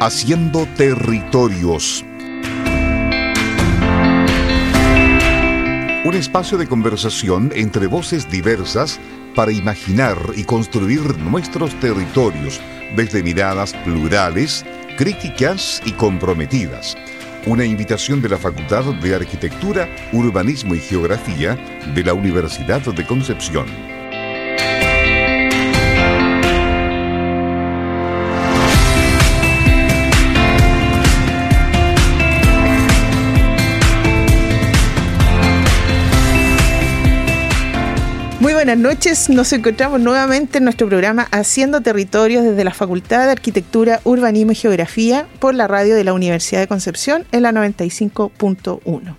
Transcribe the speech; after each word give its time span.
Haciendo 0.00 0.64
Territorios. 0.76 2.04
Un 6.04 6.14
espacio 6.14 6.56
de 6.56 6.68
conversación 6.68 7.50
entre 7.52 7.88
voces 7.88 8.30
diversas 8.30 9.00
para 9.34 9.50
imaginar 9.50 10.16
y 10.36 10.44
construir 10.44 11.18
nuestros 11.18 11.74
territorios 11.80 12.60
desde 12.94 13.24
miradas 13.24 13.74
plurales, 13.84 14.64
críticas 14.96 15.82
y 15.84 15.90
comprometidas. 15.90 16.96
Una 17.46 17.64
invitación 17.64 18.22
de 18.22 18.28
la 18.28 18.38
Facultad 18.38 18.84
de 19.02 19.16
Arquitectura, 19.16 19.88
Urbanismo 20.12 20.76
y 20.76 20.78
Geografía 20.78 21.58
de 21.92 22.04
la 22.04 22.14
Universidad 22.14 22.82
de 22.82 23.04
Concepción. 23.04 23.97
Buenas 38.68 38.96
noches. 38.96 39.30
Nos 39.30 39.50
encontramos 39.54 39.98
nuevamente 39.98 40.58
en 40.58 40.64
nuestro 40.64 40.86
programa 40.88 41.26
Haciendo 41.30 41.80
Territorios 41.80 42.44
desde 42.44 42.64
la 42.64 42.74
Facultad 42.74 43.24
de 43.24 43.32
Arquitectura, 43.32 44.02
Urbanismo 44.04 44.52
y 44.52 44.56
Geografía 44.56 45.26
por 45.38 45.54
la 45.54 45.66
radio 45.66 45.96
de 45.96 46.04
la 46.04 46.12
Universidad 46.12 46.60
de 46.60 46.66
Concepción 46.66 47.24
en 47.32 47.44
la 47.44 47.52
95.1. 47.52 49.16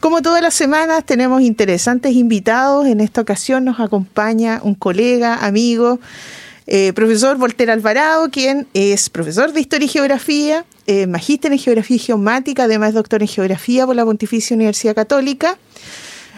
Como 0.00 0.22
todas 0.22 0.42
las 0.42 0.54
semanas 0.54 1.06
tenemos 1.06 1.40
interesantes 1.42 2.16
invitados. 2.16 2.84
En 2.88 2.98
esta 2.98 3.20
ocasión 3.20 3.64
nos 3.64 3.78
acompaña 3.78 4.60
un 4.64 4.74
colega, 4.74 5.36
amigo, 5.36 6.00
eh, 6.66 6.92
profesor 6.92 7.36
Volter 7.36 7.70
Alvarado, 7.70 8.28
quien 8.28 8.66
es 8.74 9.08
profesor 9.08 9.52
de 9.52 9.60
Historia 9.60 9.86
y 9.86 9.88
Geografía, 9.88 10.64
eh, 10.88 11.06
magíster 11.06 11.52
en 11.52 11.60
Geografía 11.60 11.94
y 11.94 12.00
Geomática, 12.00 12.64
además 12.64 12.94
doctor 12.94 13.22
en 13.22 13.28
Geografía 13.28 13.86
por 13.86 13.94
la 13.94 14.04
Pontificia 14.04 14.56
Universidad 14.56 14.96
Católica. 14.96 15.58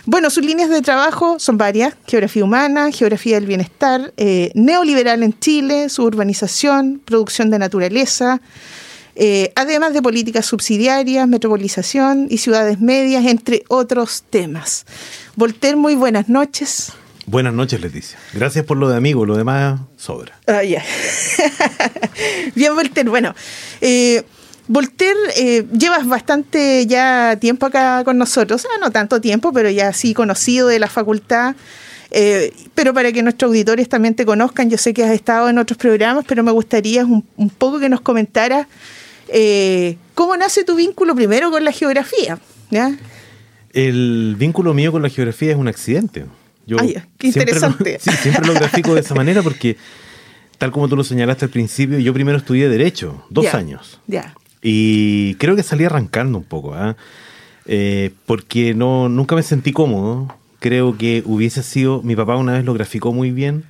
Bueno, 0.04 0.30
sus 0.30 0.44
líneas 0.44 0.68
de 0.68 0.82
trabajo 0.82 1.38
son 1.38 1.58
varias, 1.58 1.94
geografía 2.08 2.42
humana, 2.42 2.90
geografía 2.90 3.36
del 3.36 3.46
bienestar, 3.46 4.12
eh, 4.16 4.50
neoliberal 4.54 5.22
en 5.22 5.38
Chile, 5.38 5.88
su 5.88 6.02
urbanización, 6.02 7.00
producción 7.04 7.50
de 7.50 7.60
naturaleza, 7.60 8.40
eh, 9.14 9.52
además 9.54 9.92
de 9.92 10.02
políticas 10.02 10.46
subsidiarias, 10.46 11.28
metropolización 11.28 12.26
y 12.30 12.38
ciudades 12.38 12.80
medias, 12.80 13.24
entre 13.26 13.62
otros 13.68 14.24
temas. 14.28 14.86
Volter, 15.36 15.76
muy 15.76 15.94
buenas 15.94 16.28
noches. 16.28 16.92
Buenas 17.26 17.54
noches, 17.54 17.80
Leticia. 17.80 18.18
Gracias 18.32 18.64
por 18.64 18.78
lo 18.78 18.88
de 18.88 18.96
amigo, 18.96 19.24
lo 19.24 19.36
demás 19.36 19.80
sobra. 19.96 20.36
Ah, 20.48 20.64
ya. 20.64 20.82
Bien, 22.56 22.74
Volter. 22.74 23.08
Bueno, 23.08 23.36
eh, 23.80 24.24
Voltaire, 24.68 25.18
eh, 25.36 25.66
llevas 25.76 26.06
bastante 26.06 26.86
ya 26.86 27.36
tiempo 27.40 27.66
acá 27.66 28.04
con 28.04 28.16
nosotros, 28.16 28.64
ah, 28.64 28.78
no 28.80 28.90
tanto 28.90 29.20
tiempo, 29.20 29.52
pero 29.52 29.68
ya 29.70 29.92
sí 29.92 30.14
conocido 30.14 30.68
de 30.68 30.78
la 30.78 30.88
facultad. 30.88 31.56
Eh, 32.14 32.52
pero 32.74 32.92
para 32.92 33.10
que 33.10 33.22
nuestros 33.22 33.48
auditores 33.48 33.88
también 33.88 34.14
te 34.14 34.26
conozcan, 34.26 34.68
yo 34.68 34.76
sé 34.76 34.92
que 34.92 35.02
has 35.02 35.12
estado 35.12 35.48
en 35.48 35.58
otros 35.58 35.78
programas, 35.78 36.24
pero 36.28 36.42
me 36.42 36.52
gustaría 36.52 37.04
un, 37.06 37.50
poco 37.56 37.80
que 37.80 37.88
nos 37.88 38.02
comentaras 38.02 38.66
eh, 39.28 39.96
cómo 40.14 40.36
nace 40.36 40.62
tu 40.62 40.76
vínculo 40.76 41.14
primero 41.14 41.50
con 41.50 41.64
la 41.64 41.72
geografía. 41.72 42.38
El 43.72 44.36
vínculo 44.38 44.74
mío 44.74 44.92
con 44.92 45.02
la 45.02 45.08
geografía 45.08 45.52
es 45.52 45.56
un 45.56 45.68
accidente. 45.68 46.26
Yo 46.66 46.76
qué 46.76 47.28
interesante. 47.28 47.98
sí, 48.00 48.10
siempre 48.10 48.46
lo 48.46 48.54
grafico 48.54 48.94
de 48.94 49.00
esa 49.00 49.14
manera 49.14 49.42
porque, 49.42 49.78
tal 50.58 50.70
como 50.70 50.88
tú 50.88 50.96
lo 50.96 51.04
señalaste 51.04 51.46
al 51.46 51.50
principio, 51.50 51.98
yo 51.98 52.12
primero 52.12 52.36
estudié 52.36 52.68
Derecho, 52.68 53.24
dos 53.30 53.54
años. 53.54 54.00
Ya. 54.06 54.34
Y 54.62 55.34
creo 55.34 55.56
que 55.56 55.64
salí 55.64 55.84
arrancando 55.84 56.38
un 56.38 56.44
poco, 56.44 56.74
¿ah? 56.74 56.96
¿eh? 57.66 58.12
porque 58.26 58.74
no, 58.74 59.08
nunca 59.08 59.34
me 59.34 59.42
sentí 59.42 59.72
cómodo. 59.72 60.34
Creo 60.60 60.96
que 60.96 61.24
hubiese 61.26 61.64
sido, 61.64 62.02
mi 62.02 62.14
papá 62.14 62.36
una 62.36 62.52
vez 62.52 62.64
lo 62.64 62.72
graficó 62.72 63.12
muy 63.12 63.32
bien 63.32 63.64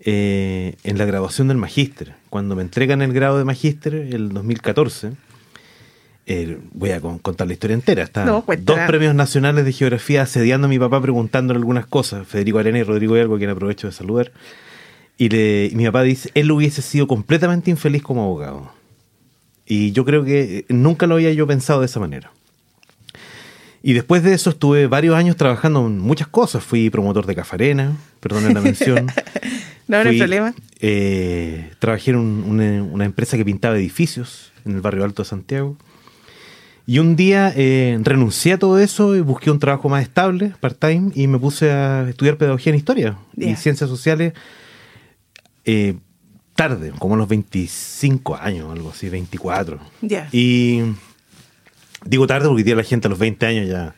eh, 0.00 0.76
en 0.84 0.96
la 0.96 1.04
graduación 1.04 1.48
del 1.48 1.56
magíster. 1.56 2.14
Cuando 2.30 2.54
me 2.54 2.62
entregan 2.62 3.02
el 3.02 3.12
grado 3.12 3.38
de 3.38 3.44
magíster, 3.44 3.94
el 3.94 4.28
2014, 4.28 5.14
eh, 6.26 6.58
voy 6.72 6.90
a 6.90 7.00
contar 7.00 7.48
la 7.48 7.54
historia 7.54 7.74
entera. 7.74 8.04
Está 8.04 8.24
dos 8.24 8.78
premios 8.86 9.16
nacionales 9.16 9.64
de 9.64 9.72
geografía 9.72 10.22
asediando 10.22 10.66
a 10.66 10.70
mi 10.70 10.78
papá 10.78 11.00
preguntándole 11.00 11.58
algunas 11.58 11.86
cosas. 11.86 12.28
Federico 12.28 12.60
Arena 12.60 12.78
y 12.78 12.84
Rodrigo 12.84 13.16
Hidalgo, 13.16 13.38
quien 13.38 13.50
aprovecho 13.50 13.88
de 13.88 13.92
saludar. 13.92 14.30
Y, 15.16 15.30
le, 15.30 15.66
y 15.66 15.74
mi 15.74 15.84
papá 15.86 16.02
dice, 16.02 16.30
él 16.34 16.52
hubiese 16.52 16.80
sido 16.80 17.08
completamente 17.08 17.72
infeliz 17.72 18.04
como 18.04 18.22
abogado. 18.22 18.77
Y 19.70 19.92
yo 19.92 20.06
creo 20.06 20.24
que 20.24 20.64
nunca 20.70 21.06
lo 21.06 21.16
había 21.16 21.32
yo 21.32 21.46
pensado 21.46 21.80
de 21.80 21.86
esa 21.86 22.00
manera. 22.00 22.32
Y 23.82 23.92
después 23.92 24.22
de 24.22 24.32
eso 24.32 24.50
estuve 24.50 24.86
varios 24.86 25.14
años 25.14 25.36
trabajando 25.36 25.86
en 25.86 25.98
muchas 25.98 26.26
cosas. 26.26 26.64
Fui 26.64 26.88
promotor 26.90 27.26
de 27.26 27.34
Cafarena, 27.34 27.96
perdón 28.20 28.52
la 28.52 28.60
mención. 28.60 29.06
no, 29.88 30.02
no 30.02 30.10
hay 30.10 30.18
problema. 30.18 30.54
Eh, 30.80 31.70
trabajé 31.78 32.12
en 32.12 32.16
una, 32.16 33.04
empresa 33.04 33.36
que 33.36 33.44
pintaba 33.44 33.76
edificios 33.76 34.52
en 34.64 34.74
el 34.74 34.80
barrio 34.80 35.04
alto 35.04 35.22
de 35.22 35.28
Santiago. 35.28 35.76
Y 36.86 36.98
un 36.98 37.14
día 37.14 37.52
eh, 37.54 37.98
renuncié 38.02 38.54
a 38.54 38.58
todo 38.58 38.78
eso 38.78 39.14
y 39.14 39.20
busqué 39.20 39.50
un 39.50 39.58
trabajo 39.58 39.90
más 39.90 40.02
estable, 40.02 40.54
part-time, 40.60 41.12
y 41.14 41.26
me 41.26 41.38
puse 41.38 41.70
a 41.70 42.08
estudiar 42.08 42.38
pedagogía 42.38 42.70
en 42.72 42.78
historia 42.78 43.18
y 43.36 43.54
ciencias 43.56 43.90
sociales. 43.90 44.32
Eh, 45.66 45.96
tarde, 46.58 46.92
como 46.98 47.14
a 47.14 47.18
los 47.18 47.28
25 47.28 48.34
años, 48.34 48.68
algo 48.72 48.90
así, 48.90 49.08
24. 49.08 49.78
Ya. 50.00 50.28
Y 50.32 50.80
digo 52.04 52.26
tarde 52.26 52.48
porque 52.48 52.74
la 52.74 52.82
gente 52.82 53.06
a 53.06 53.10
los 53.10 53.18
20 53.20 53.46
años 53.46 53.68
ya... 53.68 53.94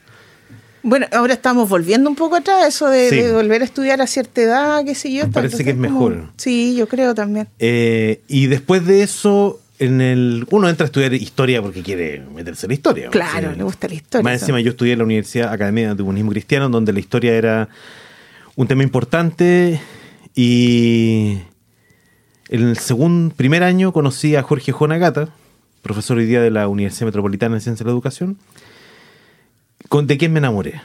Bueno, 0.82 1.06
ahora 1.12 1.32
estamos 1.32 1.70
volviendo 1.70 2.10
un 2.10 2.16
poco 2.16 2.36
atrás, 2.36 2.68
eso 2.68 2.90
de, 2.90 3.32
volver 3.32 3.62
a 3.62 3.64
estudiar 3.64 4.02
a 4.02 4.06
cierta 4.06 4.42
edad, 4.42 4.84
qué 4.84 4.94
sé 4.94 5.10
yo. 5.10 5.26
Me 5.26 5.32
parece 5.32 5.64
que 5.64 5.70
es 5.70 5.76
mejor. 5.76 6.28
Sí, 6.36 6.76
yo 6.76 6.86
creo 6.86 7.14
también. 7.14 7.48
Eh, 7.58 8.20
y 8.28 8.46
después 8.46 8.86
de 8.86 9.02
eso, 9.04 9.58
en 9.78 10.02
el 10.02 10.46
uno 10.50 10.68
entra 10.68 10.84
a 10.84 10.88
estudiar 10.88 11.14
historia 11.14 11.62
porque 11.62 11.82
quiere 11.82 12.22
meterse 12.34 12.66
en 12.66 12.70
la 12.70 12.74
historia. 12.74 13.08
Claro, 13.08 13.54
le 13.54 13.62
gusta 13.62 13.88
la 13.88 13.94
historia. 13.94 14.22
Más 14.22 14.40
encima 14.40 14.60
yo 14.60 14.70
estudié 14.70 14.92
en 14.92 14.98
la 14.98 15.04
Universidad 15.04 15.50
Academia 15.50 15.94
de 15.94 16.02
Humanismo 16.02 16.30
Cristiano, 16.30 16.68
donde 16.68 16.92
la 16.92 17.00
historia 17.00 17.34
era 17.34 17.68
un 18.54 18.66
tema 18.66 18.82
importante 18.82 19.80
y 20.34 21.38
en 22.50 22.68
el 22.68 22.78
segundo, 22.78 23.32
primer 23.34 23.62
año 23.62 23.92
conocí 23.92 24.34
a 24.34 24.42
Jorge 24.42 24.72
Jonagata, 24.72 25.28
profesor 25.82 26.18
hoy 26.18 26.26
día 26.26 26.42
de 26.42 26.50
la 26.50 26.66
Universidad 26.66 27.06
Metropolitana 27.06 27.54
de 27.54 27.60
Ciencia 27.60 27.84
de 27.84 27.88
la 27.88 27.92
Educación, 27.92 28.38
con, 29.88 30.08
de 30.08 30.18
quien 30.18 30.32
me 30.32 30.38
enamoré. 30.38 30.82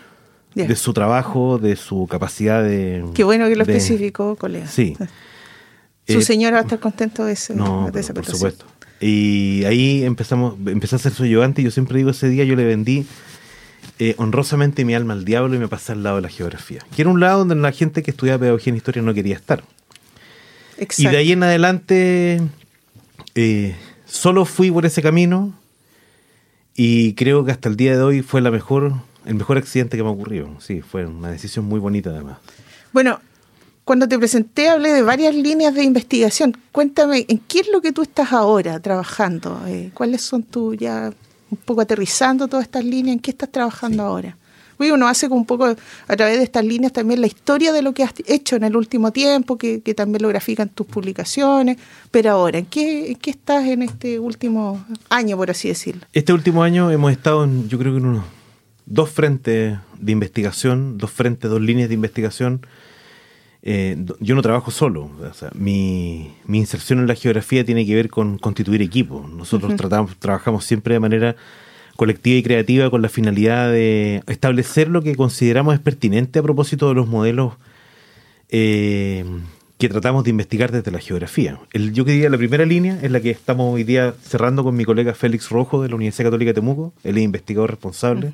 De 0.53 0.75
su 0.77 0.93
trabajo, 0.93 1.57
de 1.57 1.75
su 1.75 2.07
capacidad 2.07 2.63
de... 2.63 3.03
Qué 3.13 3.25
bueno 3.25 3.49
que 3.49 3.57
lo 3.57 3.63
especificó, 3.63 4.37
colega. 4.37 4.67
Sí. 4.67 4.95
Su 6.07 6.19
eh, 6.19 6.21
señora 6.21 6.57
va 6.57 6.59
a 6.59 6.61
estar 6.61 6.79
contento 6.79 7.25
de, 7.25 7.33
ese, 7.33 7.55
no, 7.55 7.89
esa 7.93 8.13
Por 8.13 8.25
supuesto. 8.25 8.65
Y 9.01 9.63
ahí 9.65 10.05
empezamos, 10.05 10.53
empecé 10.67 10.95
a 10.95 10.99
ser 10.99 11.11
su 11.11 11.23
ayudante 11.23 11.61
y 11.61 11.65
yo 11.65 11.71
siempre 11.71 11.97
digo, 11.97 12.11
ese 12.11 12.29
día 12.29 12.45
yo 12.45 12.55
le 12.55 12.63
vendí 12.63 13.07
eh, 13.97 14.13
honrosamente 14.17 14.85
mi 14.85 14.93
alma 14.93 15.13
al 15.13 15.25
diablo 15.25 15.55
y 15.55 15.57
me 15.57 15.67
pasé 15.67 15.93
al 15.93 16.03
lado 16.03 16.17
de 16.17 16.21
la 16.21 16.29
geografía. 16.29 16.85
Que 16.95 17.01
era 17.01 17.11
un 17.11 17.19
lado 17.19 17.39
donde 17.39 17.55
la 17.55 17.71
gente 17.71 18.03
que 18.03 18.11
estudiaba 18.11 18.39
pedagogía 18.39 18.71
en 18.71 18.77
historia 18.77 19.01
no 19.01 19.15
quería 19.15 19.35
estar. 19.35 19.63
Y 20.97 21.07
de 21.07 21.17
ahí 21.17 21.31
en 21.31 21.43
adelante 21.43 22.41
eh, 23.35 23.75
solo 24.05 24.45
fui 24.45 24.71
por 24.71 24.85
ese 24.85 25.01
camino 25.01 25.53
y 26.75 27.13
creo 27.13 27.45
que 27.45 27.51
hasta 27.51 27.69
el 27.69 27.77
día 27.77 27.95
de 27.95 28.03
hoy 28.03 28.21
fue 28.21 28.41
la 28.41 28.51
mejor, 28.51 28.93
el 29.25 29.35
mejor 29.35 29.57
accidente 29.57 29.95
que 29.95 30.03
me 30.03 30.09
ocurrió. 30.09 30.49
Sí, 30.59 30.81
fue 30.81 31.05
una 31.05 31.29
decisión 31.29 31.65
muy 31.65 31.79
bonita 31.79 32.09
además. 32.09 32.37
Bueno, 32.91 33.19
cuando 33.85 34.07
te 34.07 34.17
presenté 34.17 34.69
hablé 34.69 34.91
de 34.91 35.01
varias 35.01 35.35
líneas 35.35 35.73
de 35.73 35.83
investigación. 35.83 36.57
Cuéntame, 36.71 37.25
¿en 37.27 37.39
qué 37.39 37.59
es 37.59 37.69
lo 37.71 37.81
que 37.81 37.91
tú 37.91 38.01
estás 38.01 38.33
ahora 38.33 38.79
trabajando? 38.79 39.61
Eh, 39.67 39.91
¿Cuáles 39.93 40.21
son 40.21 40.43
tú 40.43 40.73
ya 40.73 41.13
un 41.51 41.57
poco 41.57 41.81
aterrizando 41.81 42.47
todas 42.47 42.65
estas 42.65 42.83
líneas? 42.83 43.15
¿En 43.15 43.19
qué 43.21 43.31
estás 43.31 43.51
trabajando 43.51 44.03
ahora? 44.03 44.37
Uno 44.79 45.07
hace 45.07 45.27
un 45.27 45.45
poco 45.45 45.65
a 45.65 46.15
través 46.15 46.37
de 46.37 46.43
estas 46.43 46.65
líneas 46.65 46.93
también 46.93 47.21
la 47.21 47.27
historia 47.27 47.73
de 47.73 47.81
lo 47.81 47.93
que 47.93 48.03
has 48.03 48.13
hecho 48.25 48.55
en 48.55 48.63
el 48.63 48.75
último 48.75 49.11
tiempo, 49.11 49.57
que, 49.57 49.79
también 49.95 50.21
lo 50.21 50.29
grafican 50.29 50.69
tus 50.69 50.87
publicaciones, 50.87 51.77
pero 52.11 52.31
ahora, 52.31 52.59
¿en 52.59 52.65
qué, 52.65 53.17
qué 53.21 53.31
estás 53.31 53.65
en 53.65 53.81
este 53.81 54.19
último 54.19 54.85
año, 55.09 55.37
por 55.37 55.51
así 55.51 55.69
decirlo? 55.69 56.05
Este 56.13 56.33
último 56.33 56.63
año 56.63 56.91
hemos 56.91 57.11
estado, 57.11 57.43
en, 57.43 57.67
yo 57.69 57.77
creo 57.77 57.93
que 57.93 57.99
en 57.99 58.05
unos 58.05 58.23
dos 58.85 59.09
frentes 59.09 59.77
de 59.99 60.11
investigación, 60.11 60.97
dos 60.97 61.11
frentes, 61.11 61.49
dos 61.49 61.61
líneas 61.61 61.89
de 61.89 61.95
investigación. 61.95 62.65
Eh, 63.67 63.97
yo 64.19 64.35
no 64.35 64.43
trabajo 64.43 64.69
solo, 64.69 65.09
mi, 65.55 66.35
inserción 66.47 66.99
en 66.99 67.07
la 67.07 67.15
geografía 67.15 67.65
tiene 67.65 67.83
que 67.85 67.95
ver 67.95 68.09
con 68.09 68.37
constituir 68.37 68.83
equipos. 68.83 69.27
Nosotros 69.27 69.75
tratamos, 69.75 70.15
trabajamos 70.17 70.65
siempre 70.65 70.93
de 70.93 70.99
manera 70.99 71.35
colectiva 71.95 72.37
y 72.37 72.43
creativa 72.43 72.89
con 72.89 73.01
la 73.01 73.09
finalidad 73.09 73.71
de 73.71 74.21
establecer 74.27 74.89
lo 74.89 75.01
que 75.01 75.15
consideramos 75.15 75.73
es 75.73 75.79
pertinente 75.79 76.39
a 76.39 76.43
propósito 76.43 76.89
de 76.89 76.95
los 76.95 77.07
modelos 77.07 77.53
eh, 78.49 79.25
que 79.77 79.89
tratamos 79.89 80.23
de 80.23 80.29
investigar 80.29 80.71
desde 80.71 80.91
la 80.91 80.99
geografía. 80.99 81.59
El, 81.73 81.93
yo 81.93 82.03
diría 82.03 82.29
la 82.29 82.37
primera 82.37 82.65
línea 82.65 82.99
es 83.01 83.11
la 83.11 83.19
que 83.19 83.31
estamos 83.31 83.73
hoy 83.73 83.83
día 83.83 84.13
cerrando 84.23 84.63
con 84.63 84.75
mi 84.75 84.85
colega 84.85 85.13
Félix 85.13 85.49
Rojo 85.49 85.81
de 85.81 85.89
la 85.89 85.95
Universidad 85.95 86.27
Católica 86.27 86.49
de 86.49 86.55
Temuco, 86.55 86.93
él 87.03 87.17
es 87.17 87.23
investigador 87.23 87.71
responsable 87.71 88.31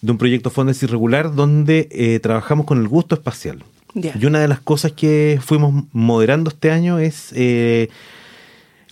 de 0.00 0.12
un 0.12 0.18
proyecto 0.18 0.50
Fondes 0.50 0.82
Irregular 0.82 1.34
donde 1.34 1.88
eh, 1.90 2.20
trabajamos 2.20 2.66
con 2.66 2.78
el 2.78 2.88
gusto 2.88 3.14
espacial. 3.14 3.64
Y 3.92 4.24
una 4.24 4.38
de 4.38 4.48
las 4.48 4.60
cosas 4.60 4.92
que 4.92 5.40
fuimos 5.42 5.84
moderando 5.92 6.50
este 6.50 6.70
año 6.70 7.00
es 7.00 7.32
eh, 7.34 7.88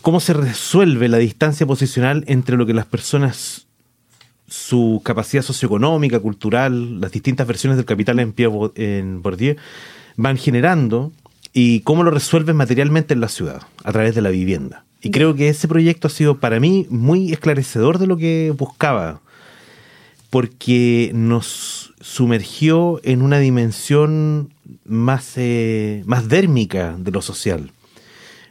cómo 0.03 0.19
se 0.19 0.33
resuelve 0.33 1.09
la 1.09 1.19
distancia 1.19 1.67
posicional 1.67 2.25
entre 2.27 2.57
lo 2.57 2.67
que 2.67 2.75
las 2.75 2.87
personas, 2.87 3.68
su 4.49 5.01
capacidad 5.05 5.43
socioeconómica, 5.43 6.21
cultural, 6.21 7.01
las 7.01 7.13
distintas 7.13 7.47
versiones 7.47 7.77
del 7.77 7.87
capital 7.87 8.19
en, 8.19 8.35
en 8.75 9.23
Bourdieu, 9.23 9.57
van 10.17 10.37
generando 10.37 11.13
y 11.53 11.81
cómo 11.81 12.03
lo 12.03 12.11
resuelven 12.11 12.57
materialmente 12.57 13.15
en 13.15 13.21
la 13.21 13.29
ciudad, 13.29 13.63
a 13.85 13.93
través 13.93 14.15
de 14.15 14.23
la 14.23 14.31
vivienda. 14.31 14.85
Y 15.01 15.11
creo 15.11 15.35
que 15.35 15.49
ese 15.49 15.69
proyecto 15.69 16.09
ha 16.09 16.11
sido 16.11 16.39
para 16.39 16.61
mí 16.61 16.87
muy 16.91 17.33
esclarecedor 17.33 17.99
de 17.99 18.07
lo 18.07 18.17
que 18.17 18.53
buscaba, 18.57 19.21
porque 20.31 21.11
nos 21.15 21.95
sumergió 22.01 23.01
en 23.03 23.23
una 23.23 23.39
dimensión 23.39 24.53
más, 24.85 25.33
eh, 25.37 26.03
más 26.07 26.29
dérmica 26.29 26.97
de 26.99 27.11
lo 27.11 27.23
social. 27.23 27.71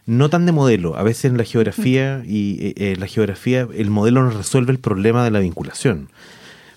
No 0.08 0.30
tan 0.30 0.48
de 0.48 0.52
modelo. 0.52 0.98
A 0.98 1.04
veces 1.04 1.26
en 1.26 1.38
la 1.38 1.44
geografía 1.44 2.24
y 2.26 2.58
eh, 2.60 2.74
eh, 2.78 2.96
la 2.98 3.06
geografía 3.06 3.68
el 3.76 3.92
modelo 3.92 4.24
nos 4.24 4.36
resuelve 4.36 4.72
el 4.72 4.80
problema 4.80 5.24
de 5.24 5.30
la 5.32 5.40
vinculación. 5.40 6.10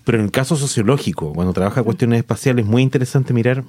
Pero 0.04 0.18
en 0.18 0.24
el 0.24 0.30
caso 0.30 0.56
sociológico, 0.56 1.32
cuando 1.32 1.52
trabaja 1.54 1.82
cuestiones 1.82 2.18
espaciales, 2.18 2.64
es 2.64 2.70
muy 2.70 2.82
interesante 2.82 3.32
mirar 3.32 3.64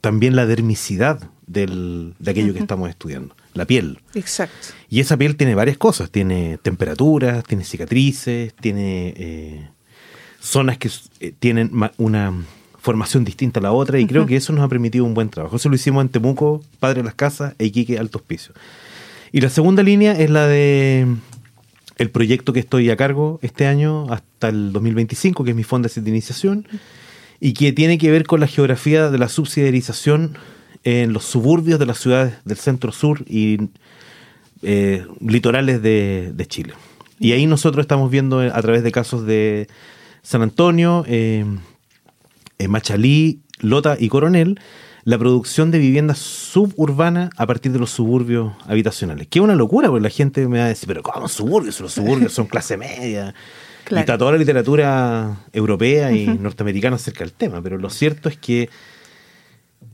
también 0.00 0.36
la 0.36 0.46
dermicidad 0.46 1.30
del, 1.46 2.14
de 2.18 2.30
aquello 2.30 2.52
que 2.52 2.58
estamos 2.58 2.88
estudiando, 2.90 3.34
la 3.54 3.64
piel. 3.64 4.00
Exacto. 4.14 4.68
Y 4.88 5.00
esa 5.00 5.16
piel 5.16 5.36
tiene 5.36 5.54
varias 5.54 5.78
cosas, 5.78 6.10
tiene 6.10 6.58
temperaturas, 6.58 7.44
tiene 7.44 7.64
cicatrices, 7.64 8.54
tiene 8.54 9.14
eh, 9.16 9.68
zonas 10.40 10.78
que 10.78 10.90
eh, 11.20 11.32
tienen 11.38 11.70
una 11.98 12.34
formación 12.86 13.24
distinta 13.24 13.58
a 13.58 13.64
la 13.64 13.72
otra 13.72 13.98
y 13.98 14.06
creo 14.06 14.26
que 14.26 14.36
eso 14.36 14.52
nos 14.52 14.64
ha 14.64 14.68
permitido 14.68 15.04
un 15.04 15.12
buen 15.12 15.28
trabajo. 15.28 15.56
Eso 15.56 15.68
lo 15.68 15.74
hicimos 15.74 16.02
en 16.02 16.08
Temuco, 16.08 16.62
Padre 16.78 17.00
de 17.00 17.06
las 17.06 17.14
Casas 17.14 17.56
e 17.58 17.64
Iquique, 17.64 17.98
Altos 17.98 18.22
Pisos. 18.22 18.54
Y 19.32 19.40
la 19.40 19.50
segunda 19.50 19.82
línea 19.82 20.12
es 20.12 20.30
la 20.30 20.46
de 20.46 21.04
el 21.96 22.10
proyecto 22.10 22.52
que 22.52 22.60
estoy 22.60 22.88
a 22.90 22.96
cargo 22.96 23.40
este 23.42 23.66
año 23.66 24.06
hasta 24.12 24.50
el 24.50 24.72
2025, 24.72 25.42
que 25.42 25.50
es 25.50 25.56
mi 25.56 25.64
fondo 25.64 25.88
de 25.88 26.08
iniciación 26.08 26.68
y 27.40 27.54
que 27.54 27.72
tiene 27.72 27.98
que 27.98 28.08
ver 28.12 28.24
con 28.24 28.38
la 28.38 28.46
geografía 28.46 29.10
de 29.10 29.18
la 29.18 29.28
subsidiarización 29.28 30.38
en 30.84 31.12
los 31.12 31.24
suburbios 31.24 31.80
de 31.80 31.86
las 31.86 31.98
ciudades 31.98 32.34
del 32.44 32.56
centro 32.56 32.92
sur 32.92 33.24
y 33.26 33.58
eh, 34.62 35.04
litorales 35.20 35.82
de, 35.82 36.46
Chile. 36.46 36.74
Y 37.18 37.32
ahí 37.32 37.46
nosotros 37.46 37.82
estamos 37.82 38.12
viendo 38.12 38.38
a 38.38 38.62
través 38.62 38.84
de 38.84 38.92
casos 38.92 39.26
de 39.26 39.66
San 40.22 40.42
Antonio, 40.42 41.04
eh, 41.08 41.44
Machalí, 42.68 43.40
Lota 43.60 43.96
y 43.98 44.08
Coronel, 44.08 44.58
la 45.06 45.18
producción 45.18 45.70
de 45.70 45.78
viviendas 45.78 46.18
suburbanas 46.18 47.30
a 47.36 47.46
partir 47.46 47.70
de 47.70 47.78
los 47.78 47.90
suburbios 47.90 48.52
habitacionales. 48.66 49.28
Que 49.28 49.38
es 49.38 49.42
una 49.42 49.54
locura, 49.54 49.88
porque 49.88 50.02
la 50.02 50.10
gente 50.10 50.48
me 50.48 50.58
va 50.58 50.64
a 50.64 50.68
decir, 50.68 50.88
pero 50.88 51.02
¿cómo 51.04 51.28
suburbios? 51.28 51.80
Los 51.80 51.92
suburbios 51.92 52.32
son 52.32 52.46
clase 52.46 52.76
media. 52.78 53.32
Y 53.88 53.94
está 53.94 54.18
toda 54.18 54.32
la 54.32 54.38
literatura 54.38 55.36
europea 55.52 56.10
y 56.10 56.26
norteamericana 56.26 56.96
acerca 56.96 57.20
del 57.20 57.32
tema, 57.32 57.62
pero 57.62 57.78
lo 57.78 57.88
cierto 57.88 58.28
es 58.28 58.36
que, 58.36 58.68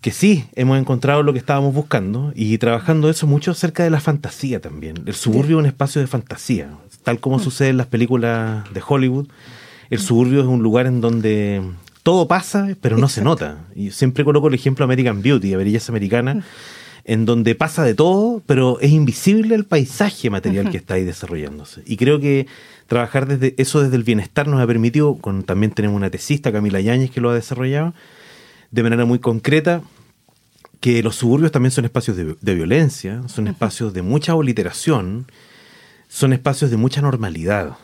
que 0.01 0.13
sí, 0.13 0.47
hemos 0.55 0.79
encontrado 0.79 1.23
lo 1.23 1.35
que 1.35 1.39
estábamos 1.39 1.75
buscando 1.75 2.33
y 2.35 2.57
trabajando 2.57 3.11
eso 3.11 3.27
mucho 3.27 3.51
acerca 3.51 3.85
de 3.85 3.91
la 3.91 4.01
fantasía 4.01 4.61
también. 4.61 5.03
El 5.05 5.15
suburbio 5.15 5.59
es 5.59 5.61
un 5.61 5.67
espacio 5.67 6.01
de 6.01 6.07
fantasía, 6.07 6.71
tal 7.03 7.21
como 7.21 7.37
mm. 7.37 7.41
sucede 7.41 7.69
en 7.69 7.77
las 7.77 7.87
películas 7.87 8.65
de 8.73 8.83
Hollywood. 8.87 9.29
El 9.91 9.99
suburbio 9.99 10.41
es 10.41 10.47
un 10.47 10.63
lugar 10.63 10.87
en 10.87 11.03
donde 11.03 11.61
todo 12.03 12.29
pasa, 12.29 12.69
pero 12.81 12.97
no 12.99 13.09
se 13.09 13.23
nota. 13.23 13.65
Y 13.75 13.91
siempre 13.91 14.25
coloco 14.25 14.49
el 14.49 14.55
ejemplo 14.55 14.85
American 14.85 15.23
Beauty, 15.23 15.55
a 15.55 15.57
Belleza 15.57 15.93
Americana. 15.93 16.45
En 17.05 17.25
donde 17.25 17.57
pasa 17.57 17.83
de 17.83 17.95
todo, 17.95 18.43
pero 18.47 18.79
es 18.79 18.93
invisible 18.93 19.57
el 19.57 19.65
paisaje 19.65 20.31
material 20.31 20.71
que 20.71 20.77
está 20.77 20.95
ahí 20.95 21.05
desarrollándose. 21.05 21.83
Y 21.85 21.97
creo 21.97 22.21
que 22.21 22.47
trabajar 22.87 23.27
desde 23.27 23.57
eso 23.59 23.83
desde 23.83 23.97
el 23.97 24.05
bienestar 24.05 24.47
nos 24.47 24.61
ha 24.61 24.67
permitido, 24.69 25.17
con, 25.17 25.43
también 25.43 25.73
tenemos 25.73 25.97
una 25.97 26.11
tesista, 26.11 26.53
Camila 26.53 26.81
Yáñez, 26.81 27.11
que 27.11 27.21
lo 27.21 27.31
ha 27.31 27.35
desarrollado, 27.35 27.93
de 28.71 28.83
manera 28.85 29.05
muy 29.05 29.19
concreta, 29.19 29.83
que 30.83 31.03
los 31.03 31.17
suburbios 31.17 31.53
también 31.53 31.71
son 31.71 31.85
espacios 31.85 32.17
de, 32.17 32.55
violencia, 32.55 33.23
son 33.29 33.47
espacios 33.47 33.93
de 33.95 34.03
mucha 34.03 34.35
obliteración, 34.35 35.27
son 36.09 36.33
espacios 36.33 36.71
de 36.71 36.77
mucha 36.77 37.01
normalidad. 37.01 37.77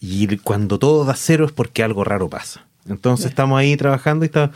Y 0.00 0.36
cuando 0.38 0.78
todo 0.78 1.04
da 1.04 1.14
cero 1.16 1.46
es 1.46 1.52
porque 1.52 1.82
algo 1.82 2.04
raro 2.04 2.28
pasa. 2.28 2.64
Entonces 2.88 3.26
estamos 3.26 3.58
ahí 3.58 3.76
trabajando 3.76 4.24
y 4.24 4.26
está 4.26 4.50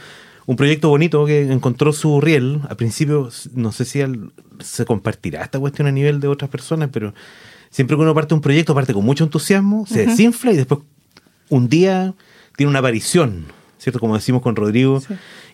un 0.47 0.57
proyecto 0.57 0.89
bonito 0.89 1.27
que 1.27 1.43
encontró 1.53 1.93
su 1.93 2.21
riel. 2.21 2.61
Al 2.69 2.77
principio, 2.77 3.31
no 3.55 3.73
sé 3.73 3.85
si 3.85 4.01
se 4.61 4.85
compartirá 4.85 5.43
esta 5.43 5.59
cuestión 5.59 5.89
a 5.89 5.93
nivel 5.93 6.21
de 6.21 6.29
otras 6.29 6.51
personas, 6.51 6.89
pero 6.93 7.15
siempre 7.71 7.97
que 7.97 8.03
uno 8.03 8.15
parte 8.15 8.35
un 8.35 8.41
proyecto, 8.41 8.75
parte 8.75 8.95
con 8.95 9.05
mucho 9.05 9.25
entusiasmo, 9.25 9.87
se 9.87 10.07
desinfla 10.07 10.53
y 10.53 10.57
después 10.57 10.81
un 11.51 11.69
día 11.69 12.15
tiene 12.57 12.71
una 12.71 12.79
aparición, 12.79 13.47
¿cierto? 13.79 14.01
Como 14.01 14.15
decimos 14.15 14.43
con 14.43 14.57
Rodrigo, 14.57 15.03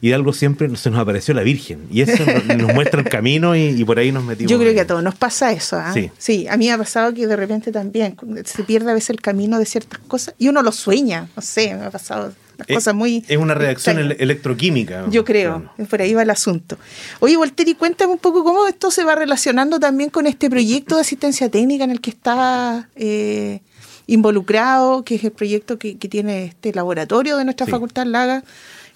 y 0.01 0.09
de 0.09 0.15
algo 0.15 0.33
siempre 0.33 0.75
se 0.77 0.91
nos 0.91 0.99
apareció 0.99 1.35
la 1.35 1.43
Virgen. 1.43 1.87
Y 1.91 2.03
eso 2.03 2.25
nos, 2.57 2.73
muestra 2.75 3.01
el 3.01 3.09
camino 3.09 3.57
y, 3.57 3.85
por 3.85 3.99
ahí 3.99 4.13
nos 4.13 4.25
metimos. 4.25 4.51
Yo 4.51 4.59
creo 4.59 4.73
que 4.75 4.81
a 4.81 4.87
todos 4.87 5.03
nos 5.03 5.15
pasa 5.15 5.53
eso. 5.53 5.77
¿ah? 5.77 5.95
Sí. 6.19 6.47
a 6.49 6.57
mí 6.57 6.67
me 6.67 6.73
ha 6.73 6.79
pasado 6.79 7.15
que 7.15 7.27
de 7.27 7.37
repente 7.37 7.73
también 7.73 8.17
se 8.45 8.65
pierde 8.65 8.91
a 8.91 8.95
veces 8.95 9.11
el 9.11 9.21
camino 9.21 9.59
de 9.59 9.67
ciertas 9.67 10.01
cosas 10.01 10.35
y 10.39 10.49
uno 10.49 10.63
lo 10.63 10.73
sueña, 10.73 11.29
no 11.37 11.43
sé, 11.43 11.75
me 11.75 11.85
ha 11.85 11.91
pasado 11.91 12.33
es, 12.67 12.95
muy... 12.95 13.25
Es 13.29 13.37
una 13.37 13.55
reacción 13.55 13.99
electroquímica. 13.99 15.07
Yo 15.11 15.25
creo, 15.25 15.71
por 15.89 16.01
ahí 16.01 16.15
va 16.15 16.23
el 16.23 16.31
asunto. 16.31 16.79
Oye, 17.21 17.37
Volteri, 17.37 17.75
cuéntame 17.75 18.13
un 18.13 18.19
poco 18.19 18.45
cómo 18.45 18.67
esto 18.67 18.91
se 18.91 19.05
va 19.05 19.15
relacionando 19.15 19.81
también 19.81 20.11
con 20.11 20.27
este 20.27 20.49
proyecto 20.49 20.97
de 20.97 21.01
asistencia 21.03 21.49
técnica 21.49 21.85
en 21.85 21.91
el 21.91 22.01
que 22.01 22.11
está 22.11 22.89
eh, 22.95 23.61
involucrado, 24.07 25.05
que 25.05 25.17
es 25.17 25.25
el 25.25 25.33
proyecto 25.33 25.79
que, 25.79 25.95
tiene 25.95 26.45
este 26.45 26.73
laboratorio 26.73 27.37
de 27.37 27.45
nuestra 27.45 27.67
Facultad 27.67 28.07
Laga. 28.07 28.45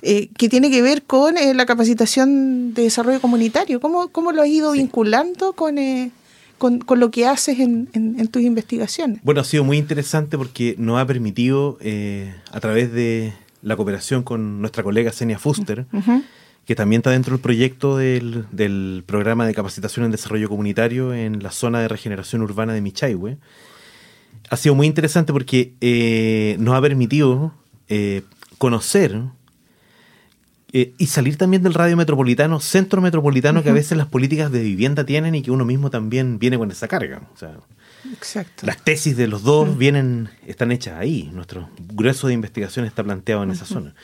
Eh, 0.01 0.29
que 0.39 0.49
tiene 0.49 0.71
que 0.71 0.81
ver 0.81 1.03
con 1.03 1.37
eh, 1.37 1.55
la 1.55 1.67
capacitación 1.67 2.73
de 2.73 2.83
desarrollo 2.83 3.21
comunitario. 3.21 3.81
¿Cómo, 3.81 4.07
cómo 4.09 4.31
lo 4.31 4.43
has 4.43 4.49
ido 4.49 4.71
vinculando 4.71 5.55
con, 5.55 5.77
con, 6.57 7.01
lo 7.01 7.11
que 7.11 7.27
haces 7.27 7.59
en, 7.59 7.89
en, 7.93 8.29
tus 8.29 8.43
investigaciones? 8.43 9.19
Bueno, 9.25 9.41
ha 9.41 9.45
sido 9.45 9.65
muy 9.65 9.77
interesante 9.77 10.39
porque 10.39 10.77
nos 10.79 11.01
ha 11.01 11.07
permitido, 11.07 11.79
a 12.53 12.61
través 12.61 12.93
de 12.93 13.33
la 13.63 13.77
cooperación 13.77 14.23
con 14.23 14.61
nuestra 14.61 14.83
colega 14.83 15.13
Senia 15.13 15.39
Fuster, 15.39 15.87
que 16.65 16.75
también 16.75 17.01
está 17.01 17.11
dentro 17.11 17.33
del 17.33 17.41
proyecto 17.41 17.97
del, 17.97 19.03
programa 19.07 19.47
de 19.47 19.55
capacitación 19.55 20.05
en 20.05 20.13
desarrollo 20.13 20.49
comunitario 20.49 21.15
en 21.15 21.43
la 21.43 21.51
zona 21.51 21.81
de 21.81 21.89
regeneración 21.89 22.43
urbana 22.43 22.73
de 22.73 22.81
Michaihue. 22.81 23.39
Ha 24.51 24.57
sido 24.57 24.75
muy 24.75 24.87
interesante 24.87 25.33
porque 25.33 25.75
eh, 25.81 26.57
nos 26.59 26.75
ha 26.75 26.81
permitido 26.81 27.53
eh, 27.89 28.23
conocer 28.57 29.21
eh, 30.73 30.93
y 30.99 31.07
salir 31.07 31.37
también 31.37 31.63
del 31.63 31.75
radio 31.75 31.97
metropolitano, 31.97 32.61
centro 32.61 33.01
metropolitano, 33.01 33.63
que 33.63 33.71
a 33.71 33.75
veces 33.75 33.97
las 33.97 34.07
políticas 34.07 34.51
de 34.53 34.63
vivienda 34.63 35.05
tienen 35.05 35.35
y 35.35 35.43
que 35.43 35.51
uno 35.51 35.65
mismo 35.65 35.91
también 35.91 36.39
viene 36.39 36.59
con 36.59 36.71
esa 36.71 36.89
carga. 36.89 37.23
O 37.35 37.37
sea, 37.37 37.57
Exacto. 38.13 38.67
Las 38.67 38.79
tesis 38.83 39.17
de 39.17 39.27
los 39.27 39.43
dos 39.43 39.77
vienen, 39.77 40.29
están 40.47 40.73
hechas 40.73 40.99
ahí. 40.99 41.31
Nuestro 41.33 41.69
grueso 41.93 42.29
de 42.29 42.35
investigación 42.35 42.85
está 42.85 43.03
planteado 43.03 43.43
en 43.43 43.51
esa 43.51 43.65
zona. 43.65 43.95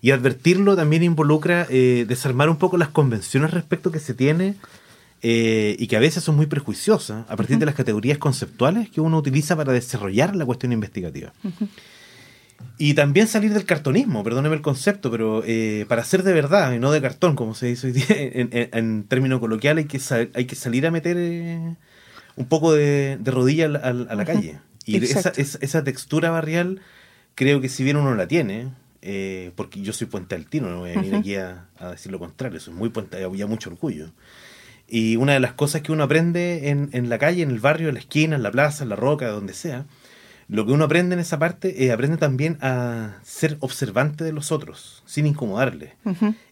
Y 0.00 0.12
advertirlo 0.12 0.76
también 0.76 1.02
involucra 1.02 1.66
eh, 1.68 2.04
desarmar 2.08 2.48
un 2.48 2.56
poco 2.56 2.78
las 2.78 2.88
convenciones 2.88 3.50
respecto 3.50 3.90
que 3.90 3.98
se 3.98 4.14
tiene 4.14 4.54
eh, 5.22 5.76
y 5.78 5.86
que 5.86 5.96
a 5.96 6.00
veces 6.00 6.24
son 6.24 6.36
muy 6.36 6.46
prejuiciosas 6.46 7.24
a 7.28 7.36
partir 7.36 7.58
de 7.58 7.66
las 7.66 7.74
categorías 7.74 8.18
conceptuales 8.18 8.88
que 8.90 9.00
uno 9.00 9.18
utiliza 9.18 9.56
para 9.56 9.72
desarrollar 9.72 10.34
la 10.36 10.46
cuestión 10.46 10.72
investigativa. 10.72 11.32
Y 12.78 12.94
también 12.94 13.26
salir 13.26 13.52
del 13.52 13.64
cartonismo, 13.64 14.22
perdóneme 14.22 14.54
el 14.54 14.62
concepto, 14.62 15.10
pero 15.10 15.42
eh, 15.46 15.86
para 15.88 16.04
ser 16.04 16.22
de 16.22 16.32
verdad 16.32 16.72
y 16.72 16.78
no 16.78 16.92
de 16.92 17.00
cartón, 17.00 17.36
como 17.36 17.54
se 17.54 17.66
dice 17.66 17.88
hoy 17.88 17.92
día, 17.94 18.06
en, 18.10 18.50
en, 18.52 19.04
términos 19.04 19.40
coloquiales, 19.40 19.84
hay 19.84 19.88
que, 19.88 20.30
hay 20.34 20.44
que 20.44 20.56
salir 20.56 20.86
a 20.86 20.90
meter 20.90 21.16
un 22.36 22.46
poco 22.46 22.72
de, 22.72 23.18
rodilla 23.24 23.66
a, 23.66 23.92
la 23.92 24.24
calle. 24.24 24.60
Y 24.86 24.96
esa, 25.04 25.32
esa, 25.36 25.84
textura 25.84 26.30
barrial, 26.30 26.80
creo 27.34 27.60
que 27.60 27.68
si 27.68 27.84
bien 27.84 27.96
uno 27.96 28.14
la 28.14 28.26
tiene, 28.26 28.70
eh, 29.02 29.52
porque 29.56 29.80
yo 29.82 29.92
soy 29.92 30.06
puente 30.06 30.34
altino, 30.34 30.68
no 30.68 30.80
voy 30.80 30.90
a 30.90 30.94
venir 30.94 31.14
aquí 31.14 31.34
a, 31.36 31.66
decir 31.90 32.10
lo 32.10 32.18
contrario, 32.18 32.60
soy 32.60 32.74
muy 32.74 32.88
puente, 32.88 33.22
había 33.22 33.46
mucho 33.46 33.70
orgullo. 33.70 34.10
Y 34.90 35.16
una 35.16 35.34
de 35.34 35.40
las 35.40 35.52
cosas 35.52 35.82
que 35.82 35.92
uno 35.92 36.02
aprende 36.02 36.70
en, 36.70 36.90
en, 36.92 37.08
la 37.08 37.18
calle, 37.18 37.42
en 37.42 37.50
el 37.50 37.60
barrio, 37.60 37.88
en 37.88 37.94
la 37.94 38.00
esquina, 38.00 38.36
en 38.36 38.42
la 38.42 38.50
plaza, 38.50 38.82
en 38.82 38.90
la 38.90 38.96
roca, 38.96 39.28
donde 39.28 39.54
sea, 39.54 39.86
lo 40.50 40.66
que 40.66 40.72
uno 40.72 40.86
aprende 40.86 41.14
en 41.14 41.20
esa 41.20 41.38
parte 41.38 41.84
es 41.84 41.92
aprende 41.92 42.16
también 42.16 42.58
a 42.60 43.18
ser 43.22 43.56
observante 43.60 44.24
de 44.24 44.32
los 44.32 44.50
otros, 44.50 45.04
sin 45.06 45.26
incomodarle. 45.26 45.94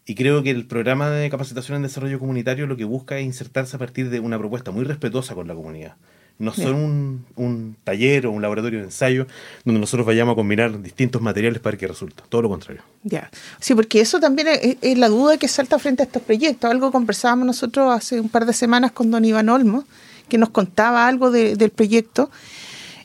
Y 0.07 0.14
creo 0.14 0.45
que 0.45 0.50
el 0.50 0.66
programa 0.66 1.11
de 1.11 1.28
capacitación 1.28 1.76
en 1.76 1.83
desarrollo 1.83 2.21
comunitario 2.21 2.68
lo 2.68 2.76
que 2.76 2.85
busca 2.85 3.18
es 3.18 3.25
insertarse 3.25 3.75
a 3.75 3.80
partir 3.80 4.09
de 4.09 4.21
una 4.21 4.38
propuesta 4.38 4.71
muy 4.71 4.85
respetuosa 4.85 5.35
con 5.35 5.49
la 5.49 5.54
comunidad. 5.57 5.97
No 6.38 6.54
son 6.54 6.75
un, 6.75 7.26
un, 7.35 7.76
taller 7.83 8.26
o 8.26 8.30
un 8.30 8.40
laboratorio 8.40 8.78
de 8.78 8.85
ensayo 8.85 9.26
donde 9.64 9.80
nosotros 9.80 10.07
vayamos 10.07 10.35
a 10.35 10.37
combinar 10.37 10.80
distintos 10.80 11.21
materiales 11.21 11.61
para 11.61 11.76
que 11.76 11.88
resulte. 11.88 12.23
Todo 12.28 12.42
lo 12.42 12.49
contrario. 12.49 12.83
Ya. 13.02 13.28
Sí, 13.59 13.75
porque 13.75 14.00
eso 14.00 14.21
también 14.21 14.47
es, 14.47 14.76
es, 14.80 14.99
la 14.99 15.09
duda 15.09 15.37
que 15.37 15.49
salta 15.49 15.80
frente 15.80 16.04
a 16.04 16.07
estos 16.07 16.23
proyectos. 16.23 16.71
Algo 16.71 16.92
conversábamos 16.92 17.45
nosotros 17.45 17.92
hace 17.92 18.21
un 18.21 18.28
par 18.28 18.47
de 18.47 18.52
semanas 18.52 18.92
con 18.92 19.11
don 19.11 19.25
Iván 19.25 19.49
Olmo, 19.49 19.83
que 20.28 20.38
nos 20.38 20.50
contaba 20.50 21.09
algo 21.09 21.33
de, 21.33 21.57
del 21.57 21.71
proyecto. 21.71 22.30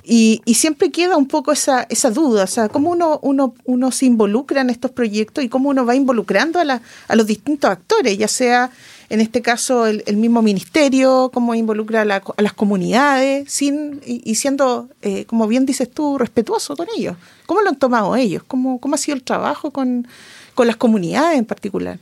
Y, 0.03 0.41
y, 0.45 0.55
siempre 0.55 0.91
queda 0.91 1.15
un 1.15 1.27
poco 1.27 1.53
esa, 1.53 1.87
esa 1.89 2.11
duda, 2.11 2.43
o 2.43 2.47
sea, 2.47 2.67
cómo 2.67 2.91
uno, 2.91 3.19
uno, 3.21 3.55
uno 3.63 3.89
se 3.89 4.05
involucra 4.05 4.59
en 4.59 4.69
estos 4.69 4.91
proyectos 4.91 5.45
y 5.45 5.49
cómo 5.49 5.69
uno 5.69 5.85
va 5.85 5.95
involucrando 5.95 6.59
a, 6.59 6.65
la, 6.65 6.81
a 7.07 7.15
los 7.15 7.25
distintos 7.25 7.71
actores, 7.71 8.17
ya 8.17 8.27
sea 8.27 8.69
en 9.13 9.21
este 9.21 9.43
caso 9.43 9.85
el, 9.85 10.03
el 10.07 10.17
mismo 10.17 10.41
ministerio, 10.41 11.29
cómo 11.31 11.53
involucra 11.53 12.01
a, 12.01 12.05
la, 12.05 12.23
a 12.35 12.41
las 12.41 12.53
comunidades, 12.53 13.51
sin, 13.51 14.01
y, 14.03 14.15
y 14.25 14.33
siendo, 14.35 14.89
eh, 15.03 15.25
como 15.25 15.47
bien 15.47 15.67
dices 15.67 15.87
tú, 15.97 16.17
respetuoso 16.17 16.75
con 16.75 16.87
ellos. 16.97 17.15
¿Cómo 17.45 17.61
lo 17.61 17.69
han 17.69 17.77
tomado 17.77 18.15
ellos? 18.15 18.41
¿Cómo, 18.47 18.79
cómo 18.79 18.95
ha 18.95 18.97
sido 18.97 19.15
el 19.15 19.21
trabajo 19.21 19.69
con, 19.69 20.07
con 20.55 20.65
las 20.65 20.77
comunidades 20.77 21.37
en 21.37 21.45
particular? 21.45 21.99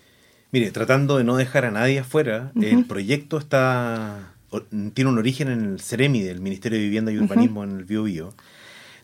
Mire, 0.53 0.71
tratando 0.71 1.17
de 1.17 1.25
no 1.25 1.35
dejar 1.35 1.65
a 1.65 1.71
nadie 1.71 1.99
afuera, 1.99 2.51
uh 2.55 2.59
-huh. 2.59 2.79
el 2.79 2.85
proyecto 2.85 3.37
está 3.37 4.33
tiene 4.93 5.09
un 5.09 5.17
origen 5.17 5.47
en 5.49 5.61
el 5.73 5.79
CEREMI 5.79 6.21
del 6.23 6.39
Ministerio 6.39 6.77
de 6.77 6.83
Vivienda 6.85 7.11
y 7.11 7.17
Urbanismo 7.17 7.59
uh 7.59 7.65
-huh. 7.65 7.71
en 7.71 7.77
el 7.79 7.85
Bio, 7.85 8.03
Bio 8.03 8.33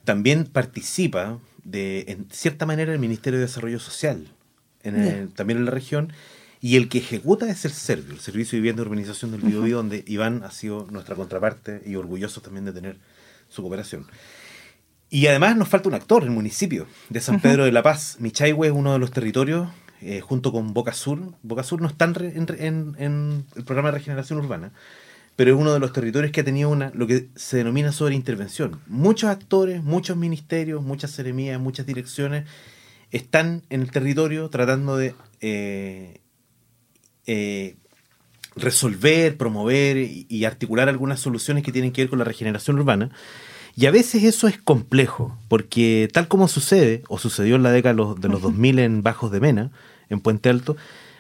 También 0.06 0.46
participa 0.46 1.40
de, 1.66 2.06
en 2.08 2.28
cierta 2.32 2.66
manera, 2.66 2.94
el 2.94 3.00
Ministerio 3.00 3.40
de 3.40 3.46
Desarrollo 3.48 3.80
Social, 3.80 4.28
en 4.84 4.96
el, 4.96 5.30
también 5.34 5.60
en 5.60 5.66
la 5.66 5.72
región, 5.72 6.14
y 6.62 6.76
el 6.76 6.90
que 6.90 7.00
ejecuta 7.00 7.50
es 7.50 7.66
el 7.66 7.72
Servio, 7.72 8.14
el 8.14 8.20
Servicio 8.20 8.58
de 8.58 8.62
Vivienda 8.62 8.82
y 8.82 8.86
Urbanización 8.86 9.32
del 9.32 9.42
Bio, 9.42 9.62
uh 9.62 9.66
-huh. 9.66 9.74
Donde 9.74 10.04
Iván 10.08 10.44
ha 10.44 10.52
sido 10.52 10.88
nuestra 10.92 11.16
contraparte 11.16 11.82
y 11.86 11.96
orgulloso 11.96 12.42
también 12.42 12.66
de 12.66 12.74
tener 12.74 12.98
su 13.50 13.62
cooperación. 13.62 14.08
Y 15.10 15.28
además 15.28 15.56
nos 15.56 15.70
falta 15.70 15.88
un 15.88 15.96
actor, 15.96 16.24
el 16.24 16.32
municipio 16.32 16.86
de 17.10 17.22
San 17.22 17.40
Pedro 17.40 17.64
de 17.64 17.72
la 17.72 17.82
Paz. 17.82 18.18
Michaihue 18.20 18.68
es 18.68 18.74
uno 18.74 18.92
de 18.92 19.00
los 19.00 19.12
territorios, 19.12 19.70
eh, 20.02 20.20
junto 20.20 20.52
con 20.52 20.74
Boca 20.74 20.94
Sur. 20.94 21.34
Boca 21.44 21.64
Sur 21.64 21.82
no 21.82 21.88
está 21.88 22.06
en, 22.06 22.46
en, 22.60 22.96
en 22.98 23.46
el 23.56 23.64
programa 23.64 23.90
de 23.90 24.00
regeneración 24.00 24.40
urbana, 24.40 24.74
pero 25.38 25.54
es 25.54 25.58
uno 25.58 25.72
de 25.72 25.80
los 25.80 25.94
territorios 25.94 26.32
que 26.34 26.42
ha 26.42 26.44
tenido 26.44 26.70
una 26.70 26.92
lo 26.94 27.08
que 27.08 27.30
se 27.36 27.58
denomina 27.58 27.92
sobreintervención. 27.94 28.82
Muchos 28.88 29.30
actores, 29.30 29.82
muchos 29.82 30.18
ministerios, 30.18 30.84
muchas 30.84 31.12
seremías, 31.12 31.60
muchas 31.62 31.86
direcciones 31.86 32.46
están 33.12 33.64
en 33.70 33.82
el 33.82 33.92
territorio 33.92 34.50
tratando 34.50 34.98
de 34.98 35.16
eh, 35.40 36.20
eh, 37.28 37.76
resolver, 38.56 39.38
promover 39.38 39.98
y, 39.98 40.46
articular 40.46 40.90
algunas 40.90 41.20
soluciones 41.20 41.64
que 41.64 41.72
tienen 41.72 41.92
que 41.92 42.02
ver 42.02 42.10
con 42.10 42.20
la 42.20 42.26
regeneración 42.26 42.80
urbana. 42.80 43.12
Y 43.76 43.86
a 43.86 43.92
veces 43.92 44.24
eso 44.24 44.48
es 44.48 44.58
complejo, 44.58 45.38
porque 45.48 46.10
tal 46.12 46.28
como 46.28 46.48
sucede, 46.48 47.04
o 47.08 47.20
sucedió 47.20 47.56
en 47.56 47.64
la 47.64 47.72
década 47.72 47.94
de 47.94 47.98
los, 47.98 48.20
de 48.20 48.30
los 48.30 48.40
uh 48.40 48.48
-huh. 48.48 48.54
2000 48.54 48.80
en 48.80 49.04
Bajos 49.04 49.32
de 49.32 49.40
Mena, 49.40 49.72
en 50.10 50.20
Puente 50.20 50.50
Alto, 50.50 50.76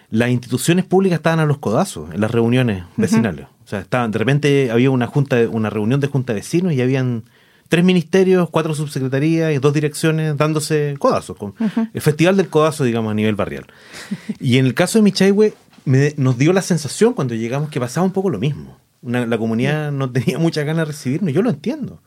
las 0.09 0.29
instituciones 0.29 0.85
públicas 0.85 1.17
estaban 1.17 1.39
a 1.39 1.45
los 1.45 1.59
codazos 1.59 2.11
en 2.13 2.21
las 2.21 2.31
reuniones 2.31 2.83
vecinales. 2.95 3.45
Uh 3.45 3.49
-huh. 3.49 3.65
O 3.65 3.67
sea, 3.67 3.79
estaban, 3.81 4.11
de 4.11 4.17
repente 4.17 4.71
había 4.71 4.89
una 4.89 5.07
junta, 5.07 5.37
una 5.49 5.69
reunión 5.69 5.99
de 5.99 6.07
junta 6.07 6.33
de 6.33 6.39
vecinos 6.39 6.73
y 6.73 6.81
habían 6.81 7.25
tres 7.67 7.83
ministerios, 7.83 8.49
cuatro 8.49 8.73
subsecretarías 8.73 9.53
y 9.53 9.59
dos 9.59 9.73
direcciones 9.73 10.37
dándose 10.37 10.95
codazos. 10.97 11.37
Con 11.37 11.49
uh 11.49 11.65
-huh. 11.67 11.89
El 11.93 12.01
festival 12.01 12.37
del 12.37 12.47
codazo, 12.47 12.85
digamos, 12.85 13.11
a 13.11 13.13
nivel 13.13 13.35
barrial. 13.35 13.65
y 14.39 14.57
en 14.57 14.65
el 14.65 14.73
caso 14.73 14.97
de 14.97 15.03
Michaihue, 15.03 15.53
me, 15.88 16.13
nos 16.17 16.38
dio 16.38 16.51
la 16.51 16.62
sensación 16.62 17.13
cuando 17.13 17.34
llegamos 17.34 17.70
que 17.70 17.79
pasaba 17.79 18.06
un 18.06 18.12
poco 18.12 18.29
lo 18.29 18.39
mismo. 18.39 18.77
Una, 19.01 19.25
la 19.25 19.38
comunidad 19.38 19.91
no 19.94 20.12
tenía 20.12 20.38
muchas 20.39 20.65
ganas 20.65 20.86
de 20.86 20.91
recibirnos, 20.91 21.34
yo 21.34 21.41
lo 21.41 21.50
entiendo. 21.50 22.01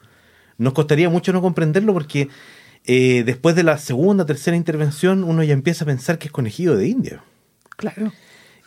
Nos 0.59 0.75
costaría 0.75 1.09
mucho 1.09 1.33
no 1.33 1.41
comprenderlo 1.41 1.95
porque 1.95 2.29
eh, 2.85 3.23
después 3.25 3.57
de 3.57 3.63
la 3.63 3.79
segunda, 3.79 4.27
tercera 4.27 4.55
intervención, 4.55 5.25
uno 5.25 5.43
ya 5.43 5.55
empieza 5.55 5.85
a 5.85 5.87
pensar 5.87 6.19
que 6.19 6.27
es 6.27 6.33
conejillo 6.33 6.77
de 6.77 6.89
India. 6.89 7.25
Claro. 7.77 8.13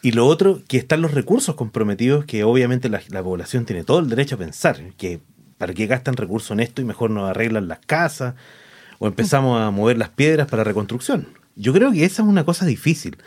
Y 0.01 0.13
lo 0.13 0.25
otro, 0.25 0.63
que 0.67 0.77
están 0.77 1.03
los 1.03 1.13
recursos 1.13 1.53
comprometidos, 1.53 2.25
que 2.25 2.43
obviamente 2.43 2.89
la, 2.89 2.99
la, 3.09 3.21
población 3.21 3.65
tiene 3.65 3.83
todo 3.83 3.99
el 3.99 4.09
derecho 4.09 4.35
a 4.35 4.39
pensar, 4.39 4.81
que 4.97 5.19
para 5.59 5.75
qué 5.75 5.85
gastan 5.85 6.17
recursos 6.17 6.49
en 6.51 6.59
esto 6.59 6.81
y 6.81 6.85
mejor 6.85 7.11
nos 7.11 7.29
arreglan 7.29 7.67
las 7.67 7.79
casas 7.85 8.33
o 8.97 9.05
empezamos 9.05 9.61
a 9.61 9.69
mover 9.69 9.99
las 9.99 10.09
piedras 10.09 10.47
para 10.47 10.63
reconstrucción. 10.63 11.27
Yo 11.55 11.71
creo 11.71 11.91
que 11.91 12.03
esa 12.03 12.23
es 12.23 12.27
una 12.27 12.43
cosa 12.43 12.65
difícil. 12.65 13.17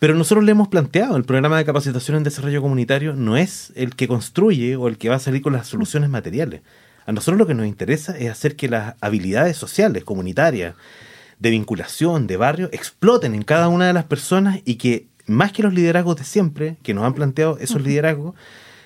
Pero 0.00 0.14
nosotros 0.14 0.44
le 0.44 0.52
hemos 0.52 0.68
planteado, 0.68 1.18
el 1.18 1.24
programa 1.24 1.58
de 1.58 1.66
capacitación 1.66 2.16
en 2.16 2.24
desarrollo 2.24 2.62
comunitario 2.62 3.14
no 3.14 3.36
es 3.36 3.70
el 3.76 3.94
que 3.94 4.08
construye 4.08 4.74
o 4.74 4.88
el 4.88 4.96
que 4.96 5.10
va 5.10 5.16
a 5.16 5.20
salir 5.20 5.42
con 5.42 5.52
las 5.52 5.66
soluciones 5.68 6.08
materiales. 6.08 6.62
A 7.04 7.12
nosotros 7.12 7.38
lo 7.38 7.46
que 7.46 7.52
nos 7.52 7.66
interesa 7.66 8.16
es 8.16 8.30
hacer 8.30 8.56
que 8.56 8.70
las 8.70 8.94
habilidades 9.02 9.58
sociales, 9.58 10.04
comunitarias, 10.04 10.74
de 11.38 11.50
vinculación, 11.50 12.26
de 12.26 12.38
barrio, 12.38 12.70
exploten 12.72 13.34
en 13.34 13.42
cada 13.42 13.68
una 13.68 13.88
de 13.88 13.92
las 13.92 14.04
personas 14.04 14.60
y 14.64 14.76
que 14.76 15.06
más 15.26 15.52
que 15.52 15.62
los 15.62 15.74
liderazgos 15.74 16.16
de 16.16 16.24
siempre, 16.24 16.78
que 16.82 16.94
nos 16.94 17.04
han 17.04 17.12
planteado 17.12 17.58
esos 17.58 17.76
uh 17.76 17.80
-huh. 17.80 17.86
liderazgos, 17.86 18.34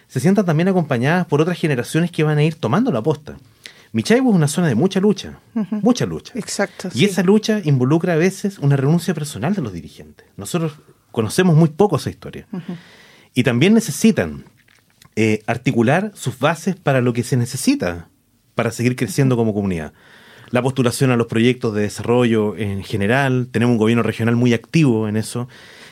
se 0.09 0.18
sientan 0.18 0.44
también 0.44 0.66
acompañadas 0.66 1.26
por 1.26 1.40
otras 1.40 1.56
generaciones 1.56 2.11
que 2.11 2.25
van 2.25 2.38
a 2.38 2.42
ir 2.42 2.56
tomando 2.56 2.90
la 2.90 3.02
posta. 3.02 3.37
Michaibo 3.92 4.30
es 4.30 4.37
una 4.37 4.49
zona 4.49 4.66
de 4.66 4.75
mucha 4.75 4.99
lucha, 4.99 5.38
uh 5.54 5.61
-huh. 5.61 5.80
mucha 5.80 6.06
lucha. 6.06 6.33
Exacto. 6.37 6.88
Y 6.88 6.99
sí. 6.99 7.04
esa 7.04 7.23
lucha 7.23 7.61
involucra 7.62 8.14
a 8.14 8.16
veces 8.16 8.59
una 8.59 8.76
renuncia 8.76 9.14
personal 9.14 9.54
de 9.54 9.62
los 9.62 9.73
dirigentes. 9.73 10.26
Nosotros 10.37 10.73
conocemos 11.14 11.56
muy 11.56 11.68
poco 11.68 11.97
esa 11.97 12.11
historia. 12.11 12.47
Uh 12.50 12.59
-huh. 12.59 12.76
Y 13.35 13.44
también 13.44 13.73
necesitan 13.73 14.44
eh, 15.16 15.42
articular 15.47 16.11
sus 16.14 16.40
bases 16.40 16.75
para 16.75 17.00
lo 17.00 17.12
que 17.12 17.23
se 17.23 17.37
necesita 17.37 18.09
para 18.56 18.73
seguir 18.73 18.97
creciendo 18.97 19.37
como 19.37 19.54
comunidad. 19.54 19.92
La 20.50 20.61
postulación 20.61 21.12
a 21.12 21.16
los 21.16 21.28
proyectos 21.28 21.73
de 21.73 21.83
desarrollo 21.83 22.56
en 22.56 22.83
general, 22.83 23.49
tenemos 23.50 23.75
un 23.75 23.78
gobierno 23.78 24.02
regional 24.02 24.35
muy 24.35 24.52
activo 24.52 25.09
en 25.09 25.16
eso 25.16 25.49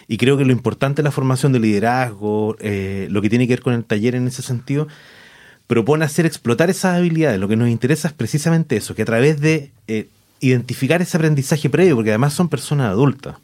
y 0.08 0.18
creo 0.18 0.36
que 0.36 0.44
lo 0.44 0.52
importante 0.52 1.02
es 1.02 1.04
la 1.04 1.12
formación 1.12 1.52
de 1.52 1.60
liderazgo, 1.60 2.56
eh, 2.58 3.06
lo 3.10 3.22
que 3.22 3.30
tiene 3.30 3.46
que 3.46 3.54
ver 3.54 3.62
con 3.62 3.74
el 3.74 3.84
taller 3.84 4.16
en 4.16 4.26
ese 4.26 4.42
sentido, 4.42 4.88
propone 5.68 6.04
hacer 6.04 6.26
explotar 6.26 6.68
esas 6.68 6.96
habilidades. 6.96 7.38
Lo 7.38 7.46
que 7.46 7.56
nos 7.56 7.68
interesa 7.68 8.08
es 8.08 8.14
precisamente 8.14 8.76
eso, 8.76 8.96
que 8.96 9.02
a 9.02 9.06
través 9.06 9.40
de 9.40 9.70
eh, 9.86 10.08
identificar 10.40 11.00
ese 11.00 11.16
aprendizaje 11.16 11.70
previo, 11.70 11.94
porque 11.94 12.10
además 12.10 12.34
son 12.34 12.48
personas 12.48 12.88
adultas, 12.88 13.36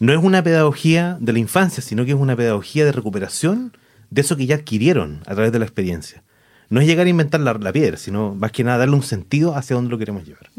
no 0.00 0.12
es 0.12 0.18
una 0.18 0.42
pedagogía 0.42 1.16
de 1.20 1.32
la 1.32 1.38
infancia, 1.38 1.82
sino 1.82 2.04
que 2.04 2.12
es 2.12 2.16
una 2.16 2.36
pedagogía 2.36 2.84
de 2.84 2.92
recuperación 2.92 3.76
de 4.10 4.20
eso 4.22 4.36
que 4.36 4.46
ya 4.46 4.56
adquirieron 4.56 5.20
a 5.26 5.34
través 5.34 5.52
de 5.52 5.58
la 5.58 5.64
experiencia. 5.64 6.22
No 6.70 6.80
es 6.80 6.86
llegar 6.86 7.06
a 7.06 7.10
inventar 7.10 7.40
la, 7.40 7.54
la 7.54 7.72
piedra, 7.72 7.96
sino 7.96 8.34
más 8.34 8.52
que 8.52 8.64
nada 8.64 8.78
darle 8.78 8.94
un 8.94 9.02
sentido 9.02 9.56
hacia 9.56 9.76
dónde 9.76 9.90
lo 9.90 9.98
queremos 9.98 10.24
llevar. 10.24 10.50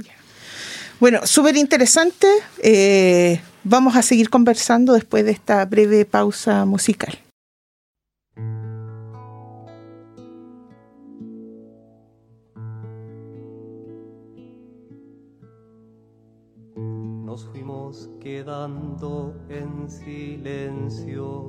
Bueno, 0.99 1.21
súper 1.25 1.55
interesante. 1.55 2.27
Eh, 2.61 3.39
vamos 3.63 3.95
a 3.95 4.01
seguir 4.01 4.29
conversando 4.29 4.93
después 4.93 5.23
de 5.23 5.31
esta 5.31 5.63
breve 5.65 6.05
pausa 6.05 6.65
musical. 6.65 7.17
Quedando 18.19 19.33
en 19.49 19.89
silencio. 19.89 21.47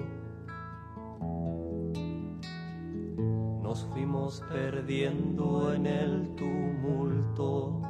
Nos 3.62 3.84
fuimos 3.92 4.42
perdiendo 4.50 5.74
en 5.74 5.86
el 5.86 6.34
tumulto 6.36 7.80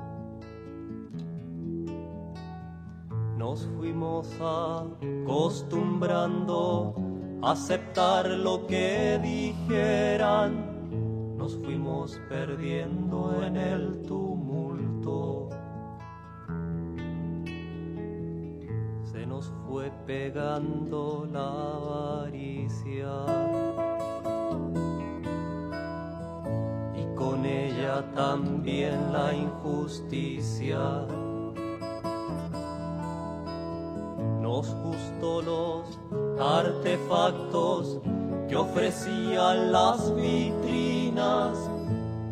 nos 3.41 3.67
fuimos 3.79 4.29
acostumbrando 4.39 6.95
a 7.43 7.53
aceptar 7.53 8.29
lo 8.29 8.67
que 8.67 9.19
dijeran, 9.23 11.39
nos 11.39 11.57
fuimos 11.57 12.21
perdiendo 12.29 13.43
en 13.43 13.57
el 13.57 14.03
tumulto. 14.03 15.40
Nos 19.41 19.53
fue 19.67 19.91
pegando 20.07 21.27
la 21.33 21.49
avaricia 21.49 23.09
y 26.95 27.15
con 27.15 27.47
ella 27.47 28.05
también 28.15 29.13
la 29.13 29.33
injusticia 29.33 31.07
nos 34.43 34.75
gustó 34.75 35.41
los 35.41 35.99
artefactos 36.39 37.99
que 38.47 38.57
ofrecían 38.57 39.73
las 39.73 40.15
vitrinas 40.17 41.57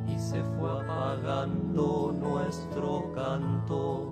y 0.09 0.19
se 0.19 0.43
fue 0.59 0.71
apagando 0.71 2.15
nuestro 2.21 3.11
canto. 3.15 4.08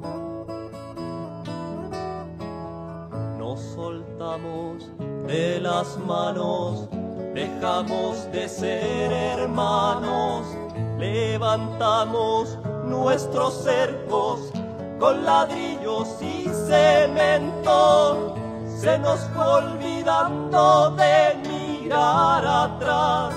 De 5.26 5.61
las 5.61 5.99
manos, 5.99 6.88
dejamos 7.35 8.30
de 8.32 8.49
ser 8.49 9.12
hermanos, 9.12 10.46
levantamos 10.99 12.58
nuestros 12.87 13.62
cercos 13.62 14.50
con 14.99 15.23
ladrillos 15.23 16.08
y 16.23 16.49
cemento. 16.66 18.35
Se 18.80 18.99
nos 18.99 19.20
olvidando 19.58 20.96
de 20.96 21.37
mirar 21.49 22.46
atrás. 22.46 23.35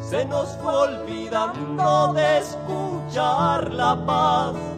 Se 0.00 0.24
nos 0.24 0.48
fue 0.62 0.74
olvidando 0.74 2.14
de 2.14 2.38
escuchar 2.38 3.70
la 3.70 3.96
paz. 4.06 4.71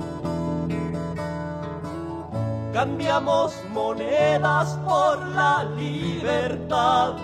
Cambiamos 2.75 3.55
monedas 3.73 4.77
por 4.85 5.25
la 5.29 5.63
libertad 5.77 7.15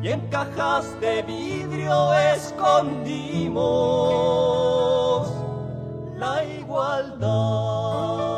y 0.00 0.08
en 0.08 0.20
cajas 0.28 0.98
de 0.98 1.20
vidrio 1.24 2.14
escondimos 2.14 3.60
la 6.16 6.42
igualdad. 6.42 8.33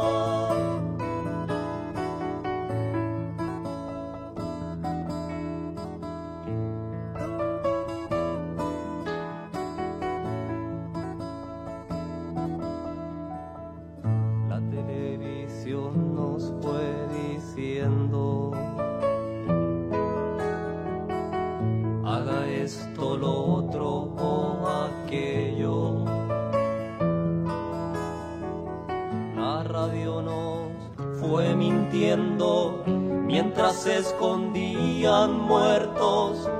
Se 33.77 33.99
escondían 33.99 35.39
muertos, 35.39 36.51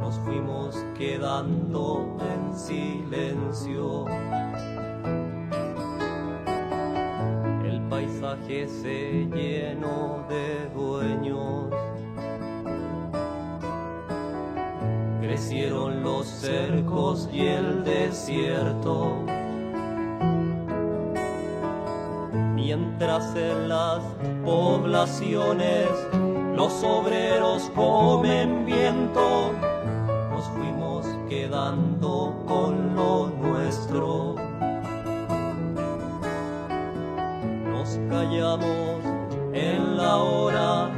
nos 0.00 0.16
fuimos 0.20 0.76
quedando 0.96 2.16
en 2.20 2.56
silencio. 2.56 4.06
El 7.64 7.82
paisaje 7.88 8.68
se 8.68 9.26
llenó 9.34 10.24
de 10.28 10.68
dueños. 10.74 11.74
Crecieron 15.20 16.02
los 16.02 16.26
cercos 16.26 17.28
y 17.32 17.46
el 17.46 17.82
desierto. 17.82 19.24
mientras 22.54 23.34
en 23.36 23.68
las 23.68 24.02
poblaciones 24.44 25.88
los 26.54 26.82
obreros 26.84 27.70
comen 27.74 28.64
viento, 28.64 29.52
nos 30.30 30.44
fuimos 30.48 31.06
quedando 31.28 32.34
con 32.46 32.94
lo 32.94 33.28
nuestro. 33.28 34.34
Nos 37.70 37.98
callamos 38.08 39.04
en 39.52 39.96
la 39.96 40.16
hora 40.16 40.90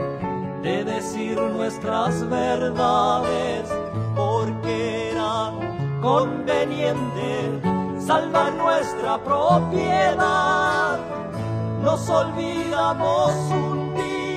de 0.62 0.84
decir 0.84 1.40
nuestras 1.40 2.28
verdades, 2.28 3.68
porque 4.16 5.10
era 5.10 5.52
conveniente 6.00 7.60
salvar 7.98 8.52
nuestra 8.54 9.18
propiedad 9.22 10.98
nos 11.84 12.08
olvidamos 12.08 13.30
un 13.50 13.83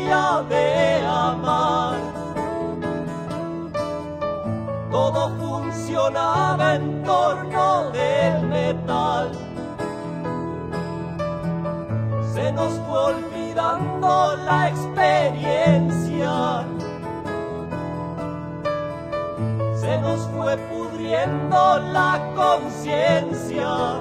de 0.07 1.05
amar. 1.05 1.97
Todo 4.89 5.29
funcionaba 5.37 6.75
en 6.75 7.03
torno 7.03 7.91
del 7.91 8.47
metal. 8.47 9.31
Se 12.33 12.51
nos 12.53 12.73
fue 12.87 12.99
olvidando 13.15 14.37
la 14.45 14.69
experiencia. 14.69 16.63
Se 19.75 19.97
nos 19.99 20.21
fue 20.29 20.55
pudriendo 20.57 21.79
la 21.91 22.21
conciencia 22.33 23.99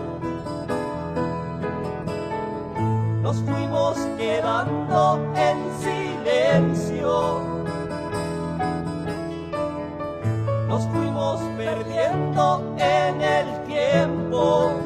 nos 3.27 3.43
fuimos 3.43 3.99
quedando 4.17 5.21
en 5.35 5.59
silencio. 5.83 7.41
Nos 10.69 10.87
fuimos 10.87 11.41
perdiendo 11.59 12.77
en 12.79 13.21
el 13.21 13.65
tiempo. 13.65 14.86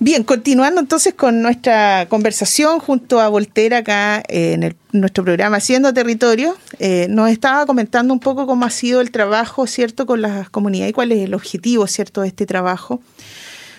Bien, 0.00 0.22
continuando 0.22 0.80
entonces 0.80 1.12
con 1.14 1.42
nuestra 1.42 2.06
conversación 2.08 2.78
junto 2.78 3.18
a 3.18 3.28
Voltera 3.28 3.78
acá 3.78 4.22
eh, 4.28 4.52
en 4.52 4.76
nuestro 4.92 5.24
programa 5.24 5.56
Haciendo 5.56 5.92
Territorio, 5.92 6.56
eh, 6.78 7.08
nos 7.10 7.28
estaba 7.30 7.66
comentando 7.66 8.14
un 8.14 8.20
poco 8.20 8.46
cómo 8.46 8.64
ha 8.64 8.70
sido 8.70 9.00
el 9.00 9.10
trabajo, 9.10 9.66
¿cierto?, 9.66 10.06
con 10.06 10.22
las 10.22 10.50
comunidades 10.50 10.90
y 10.90 10.92
cuál 10.92 11.10
es 11.10 11.24
el 11.24 11.34
objetivo, 11.34 11.88
¿cierto?, 11.88 12.20
de 12.20 12.28
este 12.28 12.46
trabajo. 12.46 13.02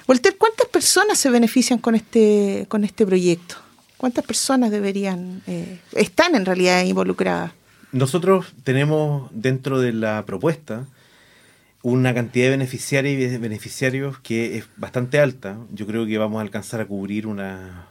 Volter, 0.07 0.35
¿cuántas 0.37 0.67
personas 0.67 1.17
se 1.17 1.29
benefician 1.29 1.79
con 1.79 1.95
este, 1.95 2.65
con 2.67 2.83
este 2.83 3.05
proyecto? 3.05 3.55
¿Cuántas 3.95 4.25
personas 4.25 4.71
deberían, 4.71 5.41
eh, 5.47 5.79
están 5.93 6.35
en 6.35 6.45
realidad 6.45 6.83
involucradas? 6.83 7.53
Nosotros 7.93 8.47
tenemos 8.65 9.29
dentro 9.31 9.79
de 9.79 9.93
la 9.93 10.25
propuesta 10.25 10.85
una 11.81 12.13
cantidad 12.13 12.45
de 12.45 12.51
beneficiarios 12.51 13.33
y 13.33 13.37
beneficiarios 13.37 14.19
que 14.19 14.57
es 14.57 14.65
bastante 14.75 15.19
alta. 15.19 15.57
Yo 15.71 15.87
creo 15.87 16.05
que 16.05 16.17
vamos 16.17 16.39
a 16.39 16.41
alcanzar 16.41 16.81
a 16.81 16.85
cubrir 16.85 17.25
unas 17.25 17.85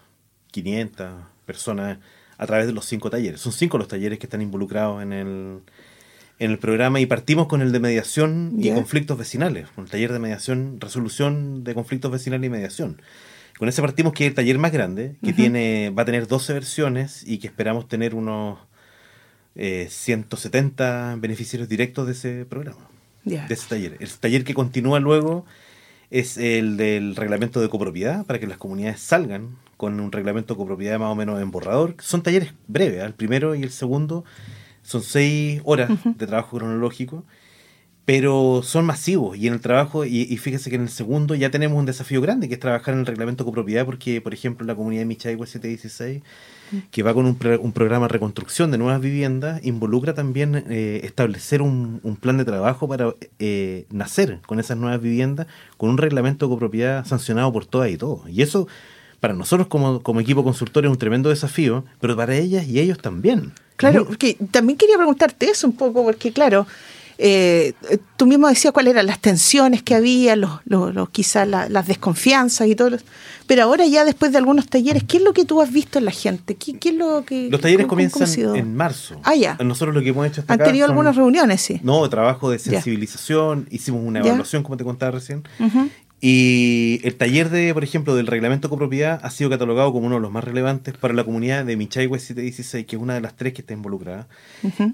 500 0.51 1.11
personas 1.47 1.99
a 2.37 2.47
través 2.47 2.67
de 2.67 2.73
los 2.73 2.85
cinco 2.85 3.11
talleres. 3.11 3.41
Son 3.41 3.53
cinco 3.53 3.79
los 3.79 3.89
talleres 3.89 4.19
que 4.19 4.27
están 4.27 4.43
involucrados 4.43 5.03
en 5.03 5.13
el, 5.13 5.61
en 6.39 6.51
el 6.51 6.59
programa 6.59 7.01
y 7.01 7.07
partimos 7.07 7.49
con 7.49 7.63
el 7.63 7.73
de 7.73 7.81
mediación 7.81 8.53
y 8.59 8.71
conflictos 8.71 9.19
vecinales, 9.19 9.69
con 9.71 9.85
el 9.85 9.91
taller 9.91 10.13
de 10.13 10.19
mediación, 10.19 10.81
resolución 10.81 11.65
de 11.65 11.75
conflictos 11.75 12.13
vecinales 12.13 12.47
y 12.47 12.51
mediación. 12.51 13.03
Con 13.59 13.69
ese 13.69 13.83
partimos 13.83 14.13
que 14.13 14.27
es 14.27 14.31
el 14.31 14.35
taller 14.37 14.59
más 14.59 14.71
grande, 14.71 15.17
que 15.25 15.33
tiene 15.33 15.91
va 15.91 16.03
a 16.03 16.05
tener 16.05 16.29
12 16.29 16.53
versiones 16.53 17.25
y 17.27 17.39
que 17.39 17.49
esperamos 17.49 17.89
tener 17.89 18.15
unos 18.15 18.61
170 19.57 21.15
eh, 21.15 21.17
beneficiarios 21.19 21.69
directos 21.69 22.07
de 22.07 22.13
ese 22.13 22.45
programa 22.45 22.98
de 23.29 23.55
ese 23.55 23.69
taller. 23.69 23.97
El 24.01 24.11
taller 24.11 24.45
que 24.45 24.55
continúa 24.55 25.01
luego 25.01 25.45
es 26.11 26.39
el 26.39 26.77
del 26.77 27.17
reglamento 27.17 27.61
de 27.61 27.69
copropiedad, 27.69 28.25
para 28.27 28.39
que 28.39 28.47
las 28.47 28.59
comunidades 28.59 29.01
salgan 29.01 29.57
con 29.77 30.01
un 30.01 30.11
reglamento 30.11 30.55
de 30.55 30.59
copropiedad 30.59 30.99
más 30.99 31.13
o 31.13 31.15
menos 31.15 31.41
en 31.41 31.51
borrador. 31.51 31.95
Son 32.01 32.23
talleres 32.23 32.55
breves, 32.67 33.03
¿eh? 33.03 33.07
el 33.07 33.15
primero 33.15 33.55
y 33.55 33.63
el 33.63 33.71
segundo 33.71 34.25
son 34.83 35.03
seis 35.03 35.61
horas 35.65 35.91
de 36.05 36.27
trabajo 36.27 36.57
cronológico. 36.57 37.25
Pero 38.09 38.63
son 38.65 38.87
masivos 38.87 39.37
y 39.37 39.49
en 39.49 39.53
el 39.53 39.61
trabajo, 39.61 40.07
y, 40.07 40.23
y 40.23 40.39
fíjese 40.39 40.71
que 40.71 40.77
en 40.77 40.83
el 40.85 40.89
segundo 40.89 41.35
ya 41.35 41.51
tenemos 41.51 41.79
un 41.79 41.85
desafío 41.85 42.23
grande, 42.23 42.49
que 42.49 42.55
es 42.55 42.61
trabajar 42.61 42.95
en 42.95 43.01
el 43.01 43.07
reglamento 43.07 43.45
copropiedad, 43.45 43.85
porque, 43.85 44.23
por 44.23 44.33
ejemplo, 44.33 44.67
la 44.67 44.75
comunidad 44.75 45.03
de 45.03 45.05
Michaigua 45.05 45.47
716, 45.47 46.23
que 46.91 47.03
va 47.03 47.13
con 47.13 47.27
un, 47.27 47.37
un 47.61 47.73
programa 47.73 48.07
de 48.07 48.13
reconstrucción 48.15 48.71
de 48.71 48.79
nuevas 48.79 49.03
viviendas, 49.03 49.63
involucra 49.63 50.15
también 50.15 50.65
eh, 50.71 51.03
establecer 51.05 51.61
un, 51.61 52.01
un 52.03 52.17
plan 52.17 52.39
de 52.39 52.47
trabajo 52.47 52.89
para 52.89 53.15
eh, 53.41 53.85
nacer 53.91 54.41
con 54.47 54.59
esas 54.59 54.79
nuevas 54.79 55.03
viviendas, 55.03 55.47
con 55.77 55.91
un 55.91 55.99
reglamento 55.99 56.47
de 56.47 56.51
copropiedad 56.55 57.05
sancionado 57.05 57.53
por 57.53 57.67
todas 57.67 57.91
y 57.91 57.99
todos. 57.99 58.27
Y 58.31 58.41
eso, 58.41 58.69
para 59.21 59.35
nosotros 59.35 59.69
como, 59.69 60.03
como 60.03 60.21
equipo 60.21 60.43
consultor, 60.43 60.87
es 60.87 60.91
un 60.91 60.97
tremendo 60.97 61.29
desafío, 61.29 61.85
pero 62.01 62.17
para 62.17 62.35
ellas 62.35 62.67
y 62.67 62.81
ellos 62.81 62.97
también. 62.97 63.53
Claro, 63.77 64.07
porque 64.07 64.39
también 64.51 64.79
quería 64.79 64.97
preguntarte 64.97 65.51
eso 65.51 65.67
un 65.67 65.77
poco, 65.77 66.03
porque 66.03 66.33
claro, 66.33 66.67
eh, 67.21 67.75
tú 68.17 68.27
mismo 68.27 68.49
decías 68.49 68.73
cuáles 68.73 68.93
eran 68.93 69.07
las 69.07 69.19
tensiones 69.21 69.83
que 69.83 69.95
había, 69.95 70.37
los, 70.37 70.61
los, 70.65 70.95
los- 70.95 71.11
quizás 71.11 71.47
la- 71.49 71.69
las 71.69 71.87
desconfianzas 71.89 72.69
y 72.69 72.75
todo. 72.77 72.97
Pero 73.47 73.63
ahora 73.65 73.87
ya 73.87 74.05
después 74.05 74.31
de 74.33 74.39
algunos 74.39 74.69
talleres, 74.69 75.03
¿qué 75.05 75.17
es 75.17 75.23
lo 75.23 75.33
que 75.33 75.45
tú 75.45 75.61
has 75.61 75.73
visto 75.73 75.99
en 75.99 76.05
la 76.05 76.11
gente? 76.11 76.55
¿Qué, 76.55 76.79
qué 76.79 76.91
es 76.91 76.95
lo 76.95 77.25
que 77.25 77.49
Los 77.51 77.61
talleres 77.61 77.87
comienzan 77.87 78.57
en 78.57 78.77
marzo. 78.77 79.21
Ah, 79.25 79.35
ya. 79.35 79.57
Nosotros 79.65 79.95
lo 79.95 80.03
que 80.03 80.11
hemos 80.11 80.27
hecho 80.27 80.43
hasta 80.43 80.53
Han 80.55 80.61
acá 80.61 80.67
tenido 80.69 80.87
son- 80.87 80.93
algunas 80.93 81.17
reuniones, 81.17 81.61
sí. 81.63 81.81
No, 81.83 82.09
trabajo 82.09 82.51
de 82.51 82.59
Ya. 82.59 82.65
sensibilización, 82.73 83.67
hicimos 83.71 84.03
una 84.05 84.21
Ya. 84.21 84.29
evaluación, 84.29 84.63
como 84.63 84.77
te 84.77 84.85
contaba 84.85 85.13
recién. 85.13 85.43
Y 86.21 87.01
el 87.05 87.15
taller 87.15 87.49
de, 87.49 87.73
por 87.75 87.85
ejemplo, 87.85 88.17
del 88.17 88.27
reglamento 88.27 88.69
copropiedad 88.69 89.21
ha 89.23 89.31
sido 89.31 89.51
catalogado 89.51 89.93
como 89.93 90.07
uno 90.07 90.17
de 90.17 90.21
los 90.23 90.33
más 90.33 90.43
relevantes 90.43 90.97
para 90.97 91.15
la 91.15 91.23
comunidad 91.25 91.65
de 91.65 91.77
Michaihue 91.77 92.19
716, 92.19 92.87
que 92.87 92.97
es 92.97 93.03
una 93.03 93.15
de 93.15 93.21
las 93.21 93.37
tres 93.37 93.53
que 93.53 93.61
está 93.63 93.73
involucrada. 93.73 94.27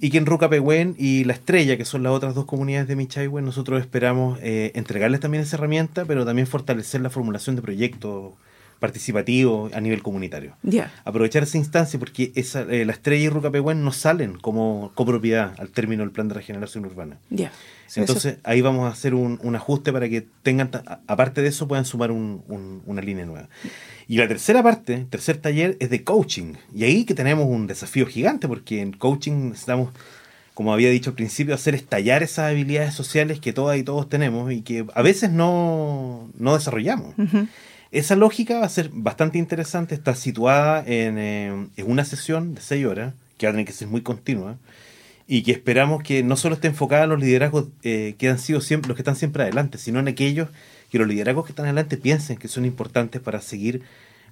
Y 0.00 0.10
que 0.10 0.18
en 0.18 0.26
Rucapehuen 0.26 0.94
y 0.98 1.24
La 1.24 1.32
Estrella, 1.32 1.76
que 1.78 1.84
son 1.86 2.02
las 2.02 2.12
otras 2.12 2.34
dos 2.34 2.44
comunidades 2.44 2.88
de 2.88 2.96
Michaihue, 2.96 3.40
nosotros 3.40 3.80
esperamos 3.80 4.38
eh, 4.42 4.72
entregarles 4.74 5.20
también 5.20 5.42
esa 5.42 5.56
herramienta, 5.56 6.04
pero 6.04 6.26
también 6.26 6.46
fortalecer 6.46 7.00
la 7.00 7.08
formulación 7.10 7.56
de 7.56 7.62
proyectos 7.62 8.34
participativos 8.80 9.72
a 9.72 9.80
nivel 9.80 10.02
comunitario 10.02 10.56
Ya. 10.62 10.92
aprovechar 11.06 11.42
esa 11.44 11.56
instancia 11.56 11.98
porque 11.98 12.32
esa, 12.34 12.62
eh, 12.62 12.84
la 12.84 12.92
estrella 12.92 13.24
y 13.24 13.28
Rucapehuen 13.30 13.82
no 13.82 13.92
salen 13.92 14.36
como 14.36 14.90
copropiedad 14.94 15.54
al 15.58 15.70
término 15.70 16.02
del 16.02 16.10
plan 16.10 16.28
de 16.28 16.34
regeneración 16.34 16.84
urbana. 16.84 17.16
Ya. 17.30 17.50
Sí, 17.86 18.00
Entonces 18.00 18.38
ahí 18.44 18.60
vamos 18.60 18.86
a 18.88 18.92
hacer 18.92 19.14
un, 19.14 19.38
un 19.42 19.56
ajuste 19.56 19.92
para 19.92 20.08
que 20.08 20.26
tengan, 20.42 20.70
aparte 21.06 21.42
de 21.42 21.48
eso, 21.48 21.68
puedan 21.68 21.84
sumar 21.84 22.10
un- 22.10 22.42
un- 22.48 22.82
una 22.86 23.02
línea 23.02 23.26
nueva. 23.26 23.48
Y 24.08 24.16
la 24.18 24.26
tercera 24.28 24.62
parte, 24.62 25.06
tercer 25.10 25.36
taller, 25.38 25.76
es 25.80 25.90
de 25.90 26.02
coaching. 26.04 26.54
Y 26.74 26.84
ahí 26.84 27.04
que 27.04 27.14
tenemos 27.14 27.46
un 27.46 27.66
desafío 27.66 28.06
gigante 28.06 28.48
porque 28.48 28.80
en 28.80 28.92
coaching 28.92 29.50
necesitamos, 29.50 29.92
como 30.54 30.72
había 30.72 30.90
dicho 30.90 31.10
al 31.10 31.16
principio, 31.16 31.54
hacer 31.54 31.74
estallar 31.74 32.22
esas 32.22 32.50
habilidades 32.50 32.94
sociales 32.94 33.38
que 33.40 33.52
todas 33.52 33.76
y 33.78 33.82
todos 33.82 34.08
tenemos 34.08 34.52
y 34.52 34.62
que 34.62 34.86
a 34.94 35.02
veces 35.02 35.30
no, 35.30 36.28
no 36.38 36.54
desarrollamos. 36.54 37.14
Esa 37.92 38.16
lógica 38.16 38.58
va 38.58 38.66
a 38.66 38.70
ser 38.70 38.90
bastante 38.92 39.38
interesante. 39.38 39.94
Está 39.94 40.14
situada 40.16 40.80
en, 40.86 41.16
eh, 41.18 41.68
en 41.76 41.90
una 41.90 42.04
sesión 42.04 42.54
de 42.54 42.60
seis 42.60 42.84
horas, 42.86 43.14
que 43.38 43.46
va 43.46 43.50
a 43.50 43.52
tener 43.52 43.66
que 43.66 43.72
ser 43.72 43.86
muy 43.88 44.00
continua, 44.00 44.56
y 45.26 45.42
que 45.42 45.52
esperamos 45.52 46.02
que 46.02 46.22
no 46.22 46.36
solo 46.36 46.54
esté 46.56 46.68
enfocada 46.68 47.04
en 47.04 47.10
los 47.10 47.20
liderazgos 47.20 47.68
eh, 47.82 48.14
que 48.18 48.28
han 48.28 48.38
sido 48.38 48.60
siempre, 48.60 48.88
los 48.88 48.96
que 48.96 49.02
están 49.02 49.16
siempre 49.16 49.42
adelante, 49.42 49.78
sino 49.78 49.98
en 50.00 50.08
aquellos 50.08 50.48
que 50.90 50.98
los 50.98 51.08
liderazgos 51.08 51.46
que 51.46 51.52
están 51.52 51.64
adelante 51.64 51.96
piensen 51.96 52.36
que 52.36 52.48
son 52.48 52.64
importantes 52.64 53.20
para 53.20 53.40
seguir 53.40 53.82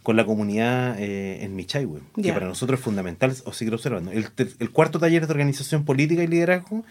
con 0.02 0.16
la 0.16 0.24
comunidad 0.24 0.98
eh, 0.98 1.44
en 1.44 1.54
Michaihue, 1.54 2.00
que 2.20 2.32
para 2.32 2.46
nosotros 2.46 2.80
es 2.80 2.84
fundamental 2.84 3.34
o 3.44 3.52
seguir 3.52 3.72
observando. 3.72 4.10
El, 4.10 4.70
cuarto 4.70 4.98
taller 4.98 5.22
es 5.22 5.28
de 5.28 5.32
organización 5.32 5.84
política 5.84 6.22
y 6.24 6.26
liderazgo, 6.26 6.84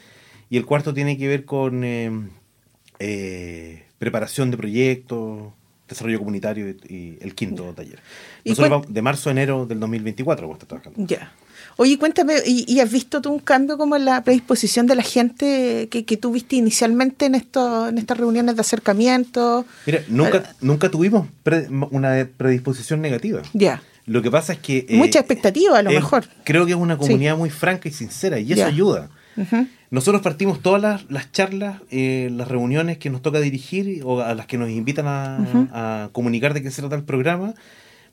y 0.49 0.57
el 0.57 0.65
cuarto 0.65 0.93
tiene 0.93 1.17
que 1.17 1.27
ver 1.27 1.45
con 1.45 1.83
eh, 1.83 2.09
eh, 2.99 3.83
preparación 3.97 4.49
de 4.49 4.57
proyectos, 4.57 5.51
desarrollo 5.89 6.19
comunitario 6.19 6.69
y, 6.69 6.77
y 6.87 7.17
el 7.21 7.35
quinto 7.35 7.73
taller. 7.73 7.99
¿Y 8.45 8.49
Nosotros 8.49 8.69
vamos 8.69 8.93
de 8.93 9.01
marzo 9.01 9.29
a 9.29 9.33
enero 9.33 9.65
del 9.65 9.79
2024 9.81 10.47
vamos 10.47 10.55
a 10.55 10.63
estar 10.63 10.81
trabajando. 10.81 11.05
Ya. 11.05 11.33
Oye, 11.77 11.97
cuéntame, 11.97 12.35
¿y, 12.45 12.65
y 12.71 12.79
has 12.79 12.91
visto 12.91 13.21
tú 13.21 13.31
un 13.31 13.39
cambio 13.39 13.77
como 13.77 13.95
en 13.95 14.05
la 14.05 14.23
predisposición 14.23 14.87
de 14.87 14.95
la 14.95 15.03
gente 15.03 15.87
que, 15.89 16.05
que 16.05 16.17
tú 16.17 16.31
viste 16.31 16.55
inicialmente 16.55 17.25
en, 17.25 17.35
esto, 17.35 17.87
en 17.89 17.97
estas 17.97 18.17
reuniones 18.17 18.55
de 18.55 18.61
acercamiento? 18.61 19.65
Mira, 19.85 20.01
nunca, 20.09 20.37
Eh, 20.37 20.43
nunca 20.61 20.89
tuvimos 20.89 21.27
pre- 21.43 21.67
una 21.91 22.27
predisposición 22.37 23.01
negativa. 23.01 23.41
Ya. 23.53 23.81
Lo 24.05 24.21
que 24.21 24.31
pasa 24.31 24.53
es 24.53 24.59
que... 24.59 24.85
eh, 24.89 24.97
Mucha 24.97 25.19
expectativa, 25.19 25.77
a 25.77 25.83
lo 25.83 25.91
mejor. 25.91 26.25
Creo 26.43 26.65
que 26.65 26.71
es 26.71 26.77
una 26.77 26.97
comunidad 26.97 27.37
muy 27.37 27.49
franca 27.49 27.87
y 27.87 27.91
sincera 27.91 28.39
y 28.39 28.51
eso 28.51 28.61
Ya. 28.61 28.67
ayuda. 28.67 29.09
Nosotros 29.91 30.21
partimos 30.21 30.61
todas 30.61 30.81
las, 30.81 31.09
las 31.09 31.31
charlas, 31.31 31.81
eh, 31.89 32.29
las 32.31 32.47
reuniones 32.47 32.97
que 32.97 33.09
nos 33.09 33.21
toca 33.21 33.39
dirigir 33.39 34.01
o 34.05 34.21
a 34.21 34.33
las 34.35 34.45
que 34.45 34.57
nos 34.57 34.69
invitan 34.69 35.05
a 35.07 36.09
comunicar 36.13 36.53
de 36.53 36.61
qué 36.61 36.71
se 36.71 36.81
trata 36.81 36.95
el 36.95 37.03
programa, 37.03 37.53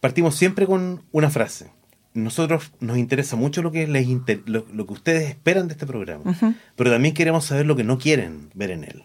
partimos 0.01 0.35
siempre 0.37 0.67
con 0.67 1.03
una 1.13 1.31
frase. 1.31 1.71
Nosotros 2.15 2.73
nos 2.81 2.99
interesa 2.99 3.37
mucho 3.37 3.63
lo 3.63 3.71
que 3.71 3.87
les 3.87 4.07
inter- 4.09 4.43
lo, 4.47 4.67
lo 4.73 4.87
que 4.87 4.93
ustedes 4.93 5.29
esperan 5.29 5.69
de 5.69 5.73
este 5.75 5.87
programa, 5.87 6.37
pero 6.75 6.91
también 6.91 7.15
queremos 7.15 7.45
saber 7.45 7.67
lo 7.67 7.77
que 7.77 7.85
no 7.85 7.99
quieren 7.99 8.51
ver 8.55 8.71
en 8.71 8.85
él. 8.85 9.05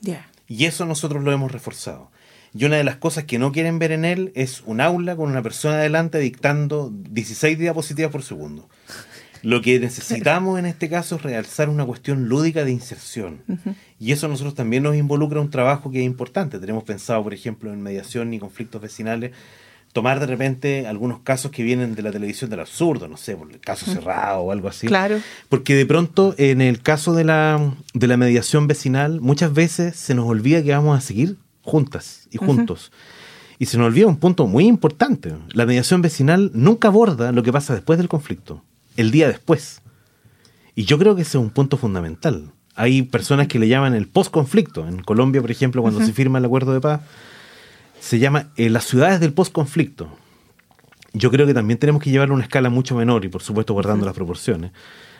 Ya. 0.00 0.28
Y 0.46 0.66
eso 0.66 0.84
nosotros 0.86 1.24
lo 1.24 1.32
hemos 1.32 1.50
reforzado. 1.50 2.10
Y 2.54 2.64
una 2.64 2.76
de 2.76 2.84
las 2.84 2.96
cosas 2.96 3.24
que 3.24 3.38
no 3.38 3.52
quieren 3.52 3.78
ver 3.78 3.90
en 3.92 4.04
él 4.04 4.32
es 4.34 4.62
un 4.64 4.80
aula 4.80 5.16
con 5.16 5.28
una 5.30 5.42
persona 5.42 5.76
adelante 5.76 6.18
dictando 6.18 6.90
16 7.10 7.58
diapositivas 7.58 8.12
por 8.12 8.22
segundo. 8.22 8.68
Lo 9.42 9.60
que 9.60 9.78
necesitamos 9.78 10.58
en 10.58 10.66
este 10.66 10.88
caso 10.88 11.16
es 11.16 11.22
realzar 11.22 11.68
una 11.68 11.84
cuestión 11.84 12.28
lúdica 12.28 12.64
de 12.64 12.70
inserción. 12.70 13.42
Y 13.98 14.12
eso 14.12 14.26
a 14.26 14.28
nosotros 14.28 14.54
también 14.54 14.82
nos 14.84 14.96
involucra 14.96 15.40
un 15.40 15.50
trabajo 15.50 15.90
que 15.90 15.98
es 16.00 16.04
importante. 16.06 16.58
Tenemos 16.58 16.84
pensado, 16.84 17.22
por 17.22 17.34
ejemplo, 17.34 17.72
en 17.72 17.82
mediación 17.82 18.32
y 18.32 18.38
conflictos 18.38 18.80
vecinales, 18.80 19.32
tomar 19.96 20.20
de 20.20 20.26
repente 20.26 20.86
algunos 20.86 21.20
casos 21.20 21.50
que 21.50 21.62
vienen 21.62 21.94
de 21.94 22.02
la 22.02 22.12
televisión 22.12 22.50
del 22.50 22.60
absurdo, 22.60 23.08
no 23.08 23.16
sé, 23.16 23.34
por 23.34 23.50
el 23.50 23.60
caso 23.60 23.86
cerrado 23.86 24.40
o 24.40 24.52
algo 24.52 24.68
así. 24.68 24.86
Claro. 24.86 25.22
Porque 25.48 25.74
de 25.74 25.86
pronto, 25.86 26.34
en 26.36 26.60
el 26.60 26.82
caso 26.82 27.14
de 27.14 27.24
la, 27.24 27.72
de 27.94 28.06
la 28.06 28.18
mediación 28.18 28.66
vecinal, 28.66 29.22
muchas 29.22 29.54
veces 29.54 29.96
se 29.96 30.14
nos 30.14 30.26
olvida 30.26 30.62
que 30.62 30.72
vamos 30.72 30.98
a 30.98 31.00
seguir 31.00 31.38
juntas 31.62 32.28
y 32.30 32.36
juntos. 32.36 32.92
Y 33.58 33.64
se 33.64 33.78
nos 33.78 33.86
olvida 33.86 34.06
un 34.06 34.18
punto 34.18 34.46
muy 34.46 34.66
importante. 34.66 35.34
La 35.54 35.64
mediación 35.64 36.02
vecinal 36.02 36.50
nunca 36.52 36.88
aborda 36.88 37.32
lo 37.32 37.42
que 37.42 37.50
pasa 37.50 37.72
después 37.72 37.98
del 37.98 38.08
conflicto, 38.08 38.62
el 38.98 39.10
día 39.10 39.28
después. 39.28 39.80
Y 40.74 40.84
yo 40.84 40.98
creo 40.98 41.16
que 41.16 41.22
ese 41.22 41.38
es 41.38 41.42
un 41.42 41.48
punto 41.48 41.78
fundamental. 41.78 42.52
Hay 42.74 43.00
personas 43.00 43.48
que 43.48 43.58
le 43.58 43.66
llaman 43.66 43.94
el 43.94 44.08
post-conflicto. 44.08 44.86
En 44.86 45.02
Colombia, 45.02 45.40
por 45.40 45.50
ejemplo, 45.50 45.80
cuando 45.80 46.04
se 46.04 46.12
firma 46.12 46.36
el 46.36 46.44
acuerdo 46.44 46.74
de 46.74 46.82
paz, 46.82 47.00
se 48.06 48.18
llama 48.18 48.50
eh, 48.56 48.70
las 48.70 48.84
ciudades 48.84 49.20
del 49.20 49.32
post-conflicto. 49.32 50.08
Yo 51.12 51.30
creo 51.30 51.46
que 51.46 51.54
también 51.54 51.78
tenemos 51.78 52.02
que 52.02 52.10
llevarlo 52.10 52.34
a 52.34 52.36
una 52.36 52.44
escala 52.44 52.68
mucho 52.70 52.94
menor 52.94 53.24
y, 53.24 53.28
por 53.28 53.42
supuesto, 53.42 53.72
guardando 53.74 54.04
las 54.06 54.14
proporciones. 54.14 54.70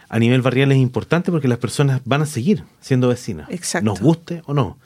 A 0.09 0.19
nivel 0.19 0.41
barrial 0.43 0.71
es 0.71 0.79
importante 0.79 1.33
porque 1.33 1.49
las 1.49 1.59
personas 1.59 2.01
van 2.05 2.23
a 2.23 2.27
seguir 2.27 2.63
siendo 2.81 3.09
vecinas, 3.09 3.51
Exacto. 3.51 3.85
nos 3.87 4.01
guste 4.01 4.43
o 4.47 4.55
no. 4.55 4.79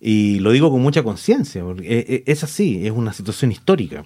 Y 0.00 0.38
lo 0.40 0.52
digo 0.52 0.70
con 0.70 0.80
mucha 0.82 1.02
conciencia, 1.02 1.64
porque 1.64 1.82
eh, 1.98 2.04
eh, 2.08 2.22
es 2.26 2.44
así, 2.44 2.86
es 2.86 2.92
una 2.92 3.12
situación 3.12 3.50
histórica. 3.52 4.04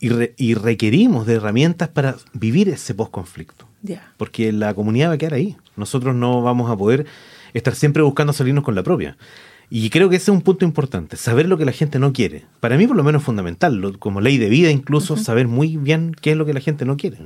Y, 0.00 0.08
re- 0.08 0.34
y 0.36 0.54
requerimos 0.54 1.26
de 1.26 1.34
herramientas 1.34 1.88
para 1.88 2.16
vivir 2.32 2.68
ese 2.68 2.94
post-conflicto 2.94 3.66
Ya. 3.82 4.12
porque 4.16 4.52
la 4.52 4.72
comunidad 4.72 5.10
va 5.10 5.14
a 5.14 5.18
quedar 5.18 5.34
ahí. 5.34 5.56
Nosotros 5.76 6.14
no 6.14 6.40
vamos 6.40 6.70
a 6.70 6.76
poder 6.76 7.04
estar 7.52 7.74
siempre 7.74 8.02
buscando 8.02 8.32
salirnos 8.32 8.64
con 8.64 8.74
la 8.76 8.82
propia. 8.84 9.16
Y 9.70 9.90
creo 9.90 10.08
que 10.08 10.16
ese 10.16 10.24
es 10.30 10.36
un 10.36 10.40
punto 10.42 10.64
importante, 10.64 11.16
saber 11.16 11.46
lo 11.46 11.58
que 11.58 11.64
la 11.66 11.72
gente 11.72 11.98
no 11.98 12.12
quiere. 12.12 12.46
Para 12.60 12.76
mí 12.78 12.86
por 12.86 12.96
lo 12.96 13.04
menos 13.04 13.20
es 13.22 13.26
fundamental, 13.26 13.76
lo- 13.76 13.98
como 13.98 14.20
ley 14.20 14.38
de 14.38 14.48
vida 14.48 14.70
incluso, 14.70 15.16
saber 15.16 15.46
muy 15.48 15.76
bien 15.76 16.14
qué 16.20 16.30
es 16.32 16.36
lo 16.36 16.46
que 16.46 16.54
la 16.54 16.60
gente 16.60 16.84
no 16.84 16.96
quiere. 16.96 17.18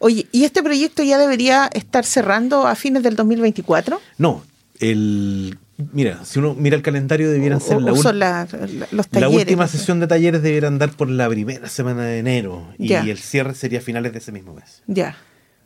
Oye, 0.00 0.26
¿y 0.32 0.44
este 0.44 0.62
proyecto 0.62 1.02
ya 1.02 1.18
debería 1.18 1.68
estar 1.72 2.04
cerrando 2.04 2.66
a 2.66 2.74
fines 2.74 3.02
del 3.02 3.16
2024? 3.16 4.00
No, 4.18 4.42
el... 4.80 5.58
Mira, 5.92 6.24
si 6.24 6.40
uno 6.40 6.56
mira 6.58 6.74
el 6.74 6.82
calendario 6.82 7.30
debieran 7.30 7.60
ser 7.60 7.76
¿O- 7.76 7.80
la, 7.80 7.92
o 7.92 7.96
ul- 7.96 8.02
son 8.02 8.18
la- 8.18 8.48
la- 8.50 8.88
los 8.90 9.06
la 9.12 9.28
última 9.28 9.68
sesión 9.68 10.00
de 10.00 10.08
talleres 10.08 10.42
debieran 10.42 10.76
dar 10.78 10.90
por 10.90 11.08
la 11.08 11.28
primera 11.28 11.68
semana 11.68 12.02
de 12.02 12.18
enero 12.18 12.66
y 12.78 12.88
Ya. 12.88 13.02
el 13.02 13.18
cierre 13.18 13.54
sería 13.54 13.78
a 13.78 13.82
finales 13.82 14.12
de 14.12 14.18
ese 14.18 14.32
mismo 14.32 14.54
mes. 14.54 14.82
Ya. 14.88 15.16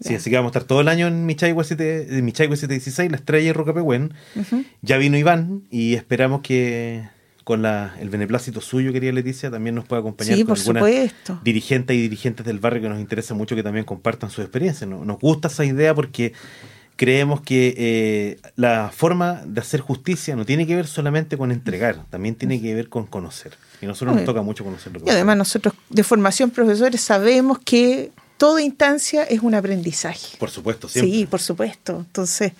Sí, 0.02 0.14
así 0.14 0.30
que 0.30 0.36
vamos 0.36 0.50
a 0.50 0.52
estar 0.58 0.64
todo 0.68 0.80
el 0.80 0.88
año 0.88 1.06
en 1.06 1.26
Michaigua 1.26 1.64
7, 1.64 2.18
en 2.18 2.24
Michaigua 2.24 2.56
716, 2.56 3.10
La 3.10 3.16
Estrella 3.16 3.48
y 3.50 3.52
Rocapehuen. 3.52 4.12
Ujú. 4.36 4.64
Ya 4.82 4.96
vino 4.98 5.16
Iván 5.16 5.62
y 5.70 5.94
esperamos 5.94 6.40
que 6.42 7.04
con 7.44 7.62
la, 7.62 7.94
el 8.00 8.08
beneplácito 8.08 8.60
suyo, 8.60 8.92
querida 8.92 9.12
Leticia, 9.12 9.50
también 9.50 9.74
nos 9.74 9.84
pueda 9.84 10.00
acompañar 10.00 10.36
Sí, 10.36 10.44
con 10.44 10.56
algunas 10.56 10.82
supuesto. 10.84 11.40
dirigentes 11.42 11.96
y 11.96 12.00
dirigentes 12.02 12.46
del 12.46 12.58
barrio 12.60 12.82
que 12.82 12.88
nos 12.88 13.00
interesa 13.00 13.34
mucho 13.34 13.56
que 13.56 13.62
también 13.64 13.84
compartan 13.84 14.30
su 14.30 14.42
experiencia. 14.42 14.86
¿no? 14.86 15.04
Nos 15.04 15.18
gusta 15.18 15.48
esa 15.48 15.64
idea 15.64 15.92
porque 15.94 16.32
creemos 16.94 17.40
que 17.40 17.74
eh, 17.76 18.38
la 18.54 18.90
forma 18.94 19.42
de 19.44 19.60
hacer 19.60 19.80
justicia 19.80 20.36
no 20.36 20.44
tiene 20.44 20.66
que 20.68 20.76
ver 20.76 20.86
solamente 20.86 21.36
con 21.36 21.50
entregar, 21.50 22.04
también 22.10 22.36
tiene 22.36 22.60
que 22.60 22.74
ver 22.74 22.88
con 22.88 23.06
conocer. 23.06 23.54
Y 23.80 23.86
a 23.86 23.88
nosotros 23.88 24.14
nos 24.14 24.24
toca 24.24 24.42
mucho 24.42 24.62
conocer 24.62 24.92
lo 24.92 25.00
que 25.00 25.06
Y 25.06 25.10
además 25.10 25.36
nosotros 25.36 25.74
de 25.88 26.04
formación 26.04 26.50
profesores 26.50 27.00
sabemos 27.00 27.58
que 27.58 28.12
toda 28.42 28.60
instancia 28.60 29.22
es 29.22 29.40
un 29.40 29.54
aprendizaje. 29.54 30.36
Por 30.36 30.50
supuesto, 30.50 30.88
siempre. 30.88 31.12
Sí, 31.12 31.26
por 31.26 31.40
supuesto. 31.40 31.98
Entonces, 31.98 32.50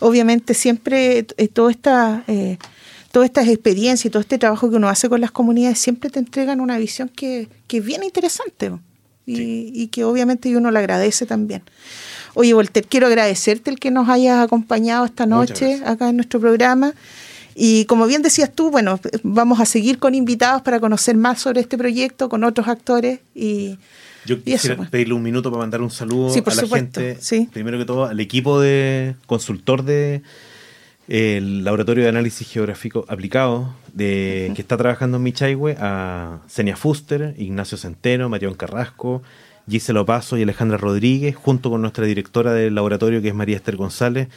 obviamente 0.00 0.54
siempre 0.54 1.26
eh, 1.36 1.48
toda 1.48 1.70
esta, 1.70 2.24
eh, 2.26 2.56
todas 3.12 3.26
estas 3.26 3.46
experiencias 3.46 4.06
y 4.06 4.08
todo 4.08 4.22
este 4.22 4.38
trabajo 4.38 4.70
que 4.70 4.76
uno 4.76 4.88
hace 4.88 5.10
con 5.10 5.20
las 5.20 5.32
comunidades 5.32 5.78
siempre 5.78 6.08
te 6.08 6.20
entregan 6.20 6.58
una 6.62 6.78
visión 6.78 7.10
que, 7.10 7.50
que 7.66 7.76
es 7.76 7.84
bien 7.84 8.02
interesante 8.02 8.72
y, 9.26 9.72
y 9.74 9.88
que 9.88 10.04
obviamente 10.04 10.56
uno 10.56 10.70
le 10.70 10.78
agradece 10.78 11.26
también. 11.26 11.62
Oye, 12.32 12.54
Volter, 12.54 12.86
quiero 12.86 13.06
agradecerte 13.06 13.68
el 13.68 13.78
que 13.78 13.90
nos 13.90 14.08
hayas 14.08 14.42
acompañado 14.42 15.04
esta 15.04 15.26
noche 15.26 15.82
acá 15.84 16.08
en 16.08 16.16
nuestro 16.16 16.40
programa. 16.40 16.94
Y 17.54 17.84
como 17.84 18.06
bien 18.06 18.22
decías 18.22 18.50
tú, 18.54 18.70
bueno, 18.70 18.98
vamos 19.22 19.60
a 19.60 19.66
seguir 19.66 19.98
con 19.98 20.14
invitados 20.14 20.62
para 20.62 20.80
conocer 20.80 21.14
más 21.14 21.42
sobre 21.42 21.60
este 21.60 21.76
proyecto, 21.76 22.30
con 22.30 22.42
otros 22.42 22.68
actores 22.68 23.20
y... 23.34 23.76
Yo 24.26 24.42
quisiera 24.42 24.76
pues. 24.76 24.90
pedirle 24.90 25.14
un 25.14 25.22
minuto 25.22 25.50
para 25.50 25.60
mandar 25.62 25.80
un 25.80 25.90
saludo 25.90 26.30
Sí, 26.30 26.40
a 26.44 26.48
la 26.48 26.50
supuesto, 26.54 27.00
gente. 27.00 27.16
sí. 27.20 27.48
Primero 27.52 27.78
que 27.78 27.84
todo, 27.84 28.04
al 28.04 28.20
equipo 28.20 28.60
de 28.60 29.14
consultor 29.26 29.82
de 29.84 30.22
el 31.08 31.62
Laboratorio 31.64 32.02
de 32.02 32.08
Análisis 32.10 32.48
Geográfico 32.48 33.04
Aplicado 33.08 33.72
de, 33.92 34.52
que 34.56 34.60
está 34.62 34.76
trabajando 34.76 35.18
en 35.18 35.22
Michaihue, 35.22 35.76
a 35.78 36.40
Senia 36.48 36.76
Fuster, 36.76 37.34
Ignacio 37.38 37.78
Centeno, 37.78 38.28
Marión 38.28 38.54
Carrasco, 38.54 39.22
Gisela 39.68 40.00
Opaso 40.00 40.36
y 40.36 40.42
Alejandra 40.42 40.78
Rodríguez, 40.78 41.34
junto 41.36 41.70
con 41.70 41.80
nuestra 41.80 42.04
directora 42.06 42.52
del 42.52 42.74
laboratorio, 42.74 43.22
que 43.22 43.28
es 43.28 43.34
María 43.34 43.56
Esther 43.56 43.76
González, 43.76 44.28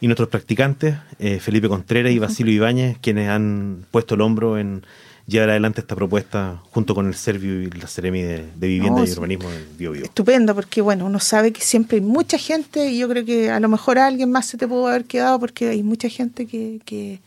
y 0.00 0.06
nuestros 0.06 0.28
practicantes, 0.28 0.96
eh, 1.18 1.40
Felipe 1.40 1.68
Contreras 1.68 2.12
y 2.12 2.18
Basilio 2.18 2.54
Ibáñez, 2.54 2.96
quienes 3.00 3.28
han 3.28 3.84
puesto 3.90 4.14
el 4.14 4.20
hombro 4.22 4.58
en 4.58 4.82
llevar 5.30 5.50
adelante 5.50 5.80
esta 5.80 5.94
propuesta 5.94 6.60
junto 6.70 6.94
con 6.94 7.06
el 7.06 7.14
Servio 7.14 7.62
y 7.62 7.70
la 7.70 7.86
Ceremi 7.86 8.22
de, 8.22 8.46
de 8.54 8.66
Vivienda 8.66 9.00
No, 9.00 9.06
y. 9.06 9.10
Urbanismo 9.10 9.48
del 9.48 9.64
Bio 9.78 9.92
Bio. 9.92 10.04
Estupendo, 10.04 10.54
porque 10.54 10.80
bueno, 10.80 11.06
uno 11.06 11.20
sabe 11.20 11.52
que 11.52 11.60
siempre 11.60 11.98
hay 11.98 12.04
mucha 12.04 12.36
gente 12.36 12.90
y 12.90 12.98
yo 12.98 13.08
creo 13.08 13.24
que 13.24 13.50
a 13.50 13.60
lo 13.60 13.68
mejor 13.68 13.98
a 13.98 14.06
alguien 14.06 14.30
más 14.30 14.46
se 14.46 14.58
te 14.58 14.66
pudo 14.66 14.88
haber 14.88 15.04
quedado 15.04 15.38
porque 15.38 15.68
hay 15.68 15.82
mucha 15.82 16.08
gente 16.08 16.46
que, 16.46 16.80
que, 16.84 17.20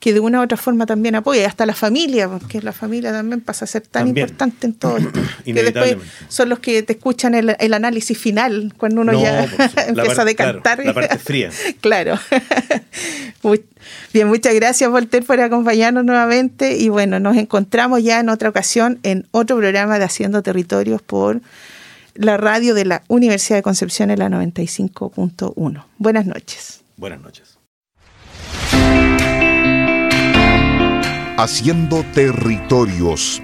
que 0.00 0.12
de 0.12 0.20
una 0.20 0.40
u 0.40 0.44
otra 0.44 0.56
forma 0.56 0.86
también 0.86 1.14
apoya, 1.14 1.42
y 1.42 1.44
hasta 1.44 1.66
la 1.66 1.74
familia, 1.74 2.28
porque 2.28 2.62
la 2.62 2.72
familia 2.72 3.10
también 3.12 3.40
pasa 3.40 3.64
a 3.64 3.68
ser 3.68 3.82
tan 3.82 4.06
También. 4.06 4.26
importante 4.28 4.66
en 4.66 4.74
todo 4.74 4.96
esto. 4.98 5.20
que 5.44 5.52
después 5.54 5.96
son 6.28 6.48
los 6.48 6.58
que 6.60 6.82
te 6.82 6.92
escuchan 6.94 7.34
el, 7.34 7.56
el 7.58 7.74
análisis 7.74 8.16
final, 8.16 8.72
cuando 8.76 9.00
uno 9.00 9.12
No, 9.12 9.20
ya 9.22 9.44
empieza 9.88 10.22
a 10.22 10.24
decantar. 10.24 10.78
claro, 10.82 10.84
la 10.84 10.94
parte 10.94 11.18
fría. 11.18 11.50
claro. 11.80 12.18
Muy- 13.42 13.64
bien, 14.12 14.28
muchas 14.28 14.54
gracias, 14.54 14.90
Volter, 14.90 15.24
por 15.24 15.40
acompañarnos 15.40 16.04
nuevamente. 16.04 16.76
Y 16.76 16.88
bueno, 16.88 17.20
nos 17.20 17.36
encontramos 17.36 18.02
ya 18.02 18.20
en 18.20 18.28
otra 18.28 18.48
ocasión 18.48 18.98
en 19.02 19.26
otro 19.30 19.56
programa 19.56 19.98
de 19.98 20.04
Haciendo 20.04 20.42
Territorios 20.42 21.02
por 21.02 21.40
la 22.14 22.36
radio 22.36 22.74
de 22.74 22.84
la 22.84 23.02
Universidad 23.08 23.58
de 23.58 23.62
Concepción 23.62 24.10
en 24.10 24.18
la 24.18 24.28
95.1. 24.28 25.84
Buenas 25.98 26.26
noches. 26.26 26.80
Buenas 26.96 27.20
noches. 27.20 27.58
Haciendo 31.40 32.02
territorios. 32.14 33.40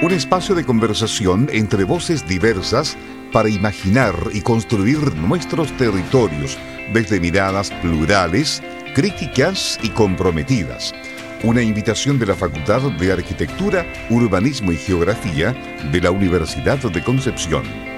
Un 0.00 0.12
espacio 0.12 0.54
de 0.54 0.64
conversación 0.64 1.48
entre 1.50 1.82
voces 1.82 2.24
diversas 2.24 2.96
para 3.32 3.48
imaginar 3.48 4.14
y 4.32 4.42
construir 4.42 5.16
nuestros 5.16 5.76
territorios 5.78 6.56
desde 6.92 7.18
miradas 7.18 7.72
plurales, 7.82 8.62
críticas 8.94 9.80
y 9.82 9.88
comprometidas. 9.88 10.94
Una 11.42 11.62
invitación 11.62 12.20
de 12.20 12.26
la 12.26 12.36
Facultad 12.36 12.82
de 12.92 13.12
Arquitectura, 13.12 13.84
Urbanismo 14.10 14.70
y 14.70 14.76
Geografía 14.76 15.54
de 15.90 16.00
la 16.00 16.12
Universidad 16.12 16.78
de 16.78 17.02
Concepción. 17.02 17.97